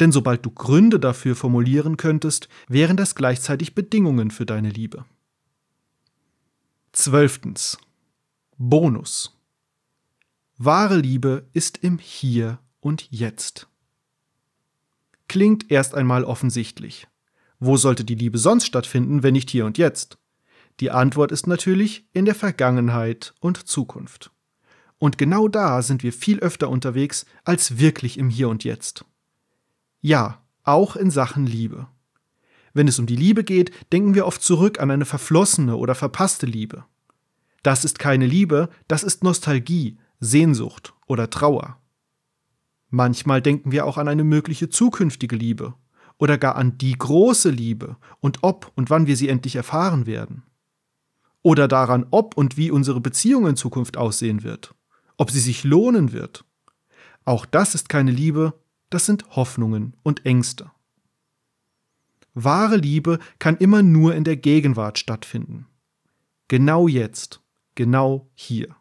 Denn 0.00 0.12
sobald 0.12 0.44
du 0.44 0.50
Gründe 0.50 0.98
dafür 0.98 1.36
formulieren 1.36 1.98
könntest, 1.98 2.48
wären 2.68 2.96
das 2.96 3.14
gleichzeitig 3.14 3.74
Bedingungen 3.74 4.30
für 4.30 4.46
deine 4.46 4.70
Liebe. 4.70 5.04
Zwölftens. 6.92 7.78
Bonus. 8.56 9.38
Wahre 10.56 10.96
Liebe 10.96 11.46
ist 11.52 11.78
im 11.78 11.98
Hier 11.98 12.58
und 12.80 13.08
Jetzt. 13.10 13.68
Klingt 15.28 15.70
erst 15.70 15.94
einmal 15.94 16.24
offensichtlich. 16.24 17.06
Wo 17.60 17.76
sollte 17.76 18.04
die 18.04 18.14
Liebe 18.14 18.38
sonst 18.38 18.66
stattfinden, 18.66 19.22
wenn 19.22 19.34
nicht 19.34 19.50
hier 19.50 19.66
und 19.66 19.78
jetzt? 19.78 20.18
Die 20.80 20.90
Antwort 20.90 21.30
ist 21.30 21.46
natürlich 21.46 22.06
in 22.12 22.24
der 22.24 22.34
Vergangenheit 22.34 23.34
und 23.40 23.68
Zukunft. 23.68 24.32
Und 24.98 25.18
genau 25.18 25.46
da 25.46 25.82
sind 25.82 26.02
wir 26.02 26.12
viel 26.12 26.40
öfter 26.40 26.70
unterwegs 26.70 27.26
als 27.44 27.78
wirklich 27.78 28.18
im 28.18 28.30
Hier 28.30 28.48
und 28.48 28.64
Jetzt. 28.64 29.04
Ja, 30.00 30.42
auch 30.62 30.96
in 30.96 31.10
Sachen 31.10 31.46
Liebe. 31.46 31.86
Wenn 32.72 32.88
es 32.88 32.98
um 32.98 33.06
die 33.06 33.16
Liebe 33.16 33.44
geht, 33.44 33.72
denken 33.92 34.14
wir 34.14 34.26
oft 34.26 34.42
zurück 34.42 34.80
an 34.80 34.90
eine 34.90 35.04
verflossene 35.04 35.76
oder 35.76 35.94
verpasste 35.94 36.46
Liebe. 36.46 36.84
Das 37.62 37.84
ist 37.84 37.98
keine 37.98 38.26
Liebe, 38.26 38.70
das 38.88 39.02
ist 39.02 39.22
Nostalgie, 39.24 39.98
Sehnsucht 40.20 40.94
oder 41.06 41.28
Trauer. 41.28 41.78
Manchmal 42.88 43.42
denken 43.42 43.72
wir 43.72 43.86
auch 43.86 43.98
an 43.98 44.08
eine 44.08 44.24
mögliche 44.24 44.68
zukünftige 44.68 45.36
Liebe 45.36 45.74
oder 46.18 46.38
gar 46.38 46.56
an 46.56 46.78
die 46.78 46.96
große 46.96 47.50
Liebe 47.50 47.96
und 48.20 48.38
ob 48.42 48.72
und 48.76 48.90
wann 48.90 49.06
wir 49.06 49.16
sie 49.16 49.28
endlich 49.28 49.56
erfahren 49.56 50.06
werden. 50.06 50.44
Oder 51.42 51.68
daran, 51.68 52.06
ob 52.10 52.36
und 52.36 52.56
wie 52.56 52.70
unsere 52.70 53.00
Beziehung 53.00 53.46
in 53.46 53.56
Zukunft 53.56 53.96
aussehen 53.96 54.42
wird, 54.42 54.74
ob 55.16 55.30
sie 55.30 55.40
sich 55.40 55.64
lohnen 55.64 56.12
wird. 56.12 56.44
Auch 57.24 57.46
das 57.46 57.74
ist 57.74 57.88
keine 57.88 58.10
Liebe, 58.10 58.54
das 58.90 59.06
sind 59.06 59.24
Hoffnungen 59.30 59.96
und 60.02 60.26
Ängste. 60.26 60.70
Wahre 62.34 62.76
Liebe 62.76 63.18
kann 63.38 63.56
immer 63.56 63.82
nur 63.82 64.14
in 64.14 64.24
der 64.24 64.36
Gegenwart 64.36 64.98
stattfinden. 64.98 65.66
Genau 66.48 66.88
jetzt, 66.88 67.40
genau 67.74 68.28
hier. 68.34 68.74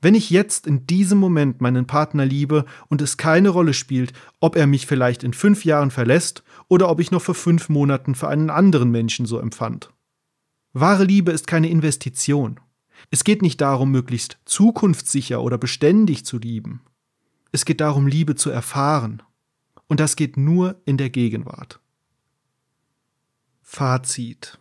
Wenn 0.00 0.14
ich 0.14 0.30
jetzt 0.30 0.66
in 0.66 0.86
diesem 0.86 1.18
Moment 1.18 1.60
meinen 1.60 1.86
Partner 1.86 2.24
liebe 2.24 2.64
und 2.88 3.00
es 3.00 3.16
keine 3.16 3.48
Rolle 3.48 3.72
spielt, 3.72 4.12
ob 4.40 4.54
er 4.54 4.66
mich 4.66 4.86
vielleicht 4.86 5.24
in 5.24 5.32
fünf 5.32 5.64
Jahren 5.64 5.90
verlässt 5.90 6.44
oder 6.68 6.88
ob 6.90 7.00
ich 7.00 7.10
noch 7.10 7.22
vor 7.22 7.34
fünf 7.34 7.68
Monaten 7.68 8.14
für 8.14 8.28
einen 8.28 8.50
anderen 8.50 8.90
Menschen 8.90 9.26
so 9.26 9.38
empfand. 9.38 9.92
Wahre 10.72 11.04
Liebe 11.04 11.32
ist 11.32 11.46
keine 11.46 11.70
Investition. 11.70 12.60
Es 13.10 13.24
geht 13.24 13.42
nicht 13.42 13.60
darum, 13.60 13.90
möglichst 13.90 14.38
zukunftssicher 14.44 15.42
oder 15.42 15.58
beständig 15.58 16.24
zu 16.24 16.38
lieben. 16.38 16.82
Es 17.56 17.64
geht 17.64 17.80
darum, 17.80 18.06
Liebe 18.06 18.34
zu 18.34 18.50
erfahren. 18.50 19.22
Und 19.86 19.98
das 19.98 20.16
geht 20.16 20.36
nur 20.36 20.78
in 20.84 20.98
der 20.98 21.08
Gegenwart. 21.08 21.80
Fazit. 23.62 24.58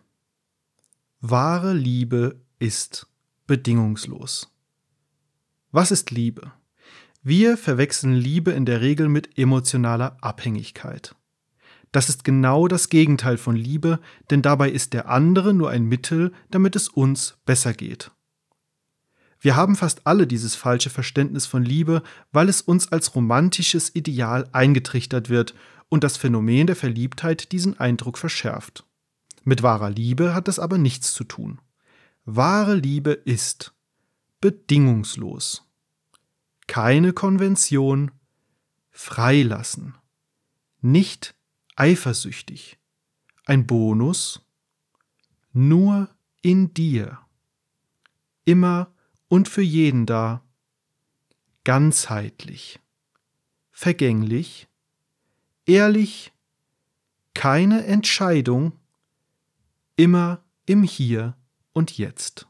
Wahre 1.19 1.73
Liebe 1.73 2.39
ist 2.58 3.08
bedingungslos. 3.47 4.49
Was 5.71 5.91
ist 5.91 6.12
Liebe? 6.12 6.53
Wir 7.21 7.58
verwechseln 7.58 8.13
Liebe 8.13 8.51
in 8.51 8.65
der 8.65 8.79
Regel 8.79 9.10
mit 9.10 9.38
emotionaler 9.38 10.15
Abhängigkeit. 10.21 11.17
Das 11.91 12.08
ist 12.08 12.23
genau 12.23 12.69
das 12.69 12.88
Gegenteil 12.88 13.38
von 13.38 13.58
Liebe, 13.58 13.99
denn 14.29 14.41
dabei 14.41 14.71
ist 14.71 14.93
der 14.93 15.10
andere 15.10 15.53
nur 15.53 15.69
ein 15.69 15.84
Mittel, 15.84 16.31
damit 16.49 16.77
es 16.77 16.88
uns 16.88 17.38
besser 17.45 17.73
geht. 17.73 18.12
Wir 19.45 19.55
haben 19.55 19.75
fast 19.75 20.08
alle 20.08 20.25
dieses 20.25 20.55
falsche 20.55 20.89
Verständnis 20.89 21.45
von 21.45 21.63
Liebe, 21.63 22.01
weil 22.31 22.49
es 22.49 22.62
uns 22.62 22.91
als 22.91 23.13
romantisches 23.13 23.93
Ideal 23.93 24.49
eingetrichtert 24.53 25.29
wird 25.29 25.53
und 25.88 26.03
das 26.03 26.17
Phänomen 26.17 26.65
der 26.65 26.75
Verliebtheit 26.75 27.51
diesen 27.51 27.79
Eindruck 27.79 28.17
verschärft. 28.17 28.88
Mit 29.43 29.62
wahrer 29.62 29.91
Liebe 29.91 30.34
hat 30.34 30.47
es 30.47 30.58
aber 30.58 30.79
nichts 30.79 31.13
zu 31.13 31.25
tun. 31.25 31.62
Wahre 32.25 32.73
Liebe 32.73 33.12
ist 33.12 33.75
bedingungslos. 34.41 35.63
Keine 36.65 37.13
Konvention, 37.13 38.10
freilassen, 38.89 39.93
nicht 40.81 41.36
eifersüchtig, 41.75 42.79
ein 43.45 43.67
Bonus, 43.67 44.43
nur 45.53 46.10
in 46.41 46.73
dir, 46.73 47.19
immer 48.43 48.89
und 49.27 49.47
für 49.47 49.61
jeden 49.61 50.05
da, 50.05 50.43
ganzheitlich, 51.63 52.79
vergänglich, 53.71 54.67
ehrlich, 55.65 56.31
keine 57.33 57.85
Entscheidung, 57.85 58.73
immer 59.95 60.43
im 60.65 60.83
Hier 60.83 61.35
und 61.73 61.97
Jetzt. 61.97 62.47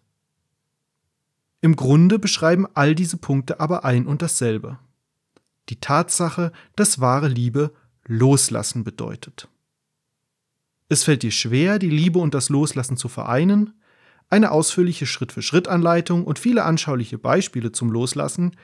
Im 1.62 1.76
Grunde 1.76 2.20
beschreiben 2.20 2.68
all 2.76 2.94
diese 2.94 3.18
Punkte 3.18 3.60
aber 3.60 3.84
ein 3.84 4.06
und 4.06 4.22
dasselbe. 4.22 4.78
Die 5.70 5.80
Tatsache, 5.80 6.52
dass 6.76 7.00
wahre 7.00 7.28
Liebe 7.28 7.74
Loslassen 8.06 8.84
bedeutet. 8.84 9.50
Es 10.90 11.04
fällt 11.04 11.24
dir 11.24 11.32
schwer, 11.32 11.80
die 11.80 11.90
Liebe 11.90 12.20
und 12.20 12.36
das 12.36 12.50
Loslassen 12.50 12.98
zu 12.98 13.10
vereinen? 13.10 13.74
Eine 14.30 14.52
ausführliche 14.52 15.06
Schritt-für-Schritt-Anleitung 15.06 16.26
und 16.26 16.40
viele 16.40 16.64
anschauliche 16.64 17.18
Beispiele 17.18 17.72
zum 17.72 17.92
Loslassen, 17.92 18.56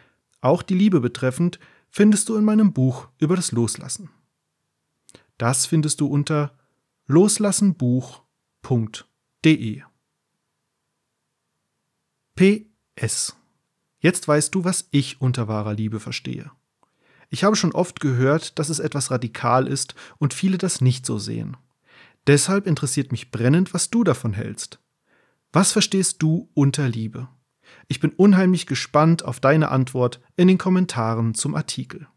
auch 0.42 0.64
die 0.64 0.74
Liebe 0.74 1.00
betreffend, 1.00 1.60
findest 1.90 2.30
du 2.30 2.36
in 2.36 2.44
meinem 2.44 2.74
Buch 2.74 3.08
über 3.20 3.36
das 3.36 3.52
Loslassen. 3.52 4.10
Das 5.38 5.66
findest 5.66 6.02
du 6.02 6.08
unter 6.08 6.58
loslassenbuch.de. 7.08 9.82
PS. 12.36 13.36
Jetzt 14.00 14.28
weißt 14.28 14.56
du, 14.56 14.64
was 14.64 14.88
ich 14.92 15.22
unter 15.22 15.48
wahrer 15.48 15.74
Liebe 15.74 16.00
verstehe. 16.00 16.52
Ich 17.30 17.44
habe 17.44 17.56
schon 17.56 17.72
oft 17.72 18.00
gehört, 18.00 18.60
dass 18.60 18.70
es 18.70 18.80
etwas 18.80 19.10
radikal 19.10 19.68
ist 19.68 19.96
und 20.18 20.34
viele 20.34 20.58
das 20.58 20.82
nicht 20.82 21.06
so 21.06 21.18
sehen. 21.18 21.58
Deshalb 22.28 22.68
interessiert 22.68 23.12
mich 23.12 23.32
brennend, 23.32 23.74
was 23.74 23.90
du 23.90 24.04
davon 24.04 24.34
hältst. 24.34 24.81
Was 25.54 25.72
verstehst 25.74 26.22
du 26.22 26.50
unter 26.54 26.88
Liebe? 26.88 27.28
Ich 27.88 28.00
bin 28.00 28.12
unheimlich 28.12 28.68
gespannt 28.68 29.26
auf 29.26 29.40
deine 29.40 29.70
Antwort 29.70 30.22
in 30.38 30.48
den 30.48 30.58
Kommentaren 30.58 31.34
zum 31.34 31.56
Artikel. 31.56 32.08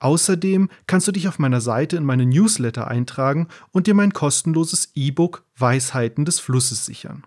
Außerdem 0.00 0.68
kannst 0.86 1.08
du 1.08 1.12
dich 1.12 1.26
auf 1.26 1.40
meiner 1.40 1.60
Seite 1.60 1.96
in 1.96 2.04
meine 2.04 2.26
Newsletter 2.26 2.86
eintragen 2.86 3.48
und 3.72 3.88
dir 3.88 3.94
mein 3.94 4.12
kostenloses 4.12 4.92
E-Book 4.94 5.44
Weisheiten 5.56 6.24
des 6.24 6.38
Flusses 6.38 6.86
sichern. 6.86 7.26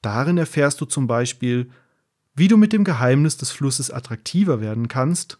Darin 0.00 0.38
erfährst 0.38 0.80
du 0.80 0.84
zum 0.84 1.08
Beispiel, 1.08 1.70
wie 2.34 2.46
du 2.46 2.56
mit 2.56 2.72
dem 2.72 2.84
Geheimnis 2.84 3.36
des 3.36 3.50
Flusses 3.50 3.90
attraktiver 3.90 4.60
werden 4.60 4.86
kannst, 4.86 5.38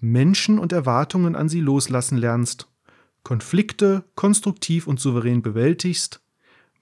Menschen 0.00 0.58
und 0.58 0.72
Erwartungen 0.72 1.36
an 1.36 1.50
sie 1.50 1.60
loslassen 1.60 2.16
lernst, 2.16 2.68
Konflikte 3.22 4.04
konstruktiv 4.14 4.86
und 4.86 5.00
souverän 5.00 5.42
bewältigst, 5.42 6.23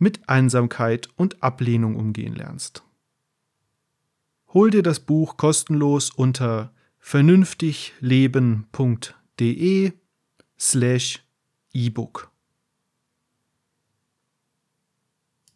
mit 0.02 0.28
Einsamkeit 0.28 1.08
und 1.14 1.44
Ablehnung 1.44 1.94
umgehen 1.94 2.34
lernst. 2.34 2.82
Hol 4.52 4.72
dir 4.72 4.82
das 4.82 4.98
Buch 4.98 5.36
kostenlos 5.36 6.10
unter 6.10 6.72
vernünftigleben.de 6.98 9.92
slash 10.58 11.22
ebook. 11.72 12.31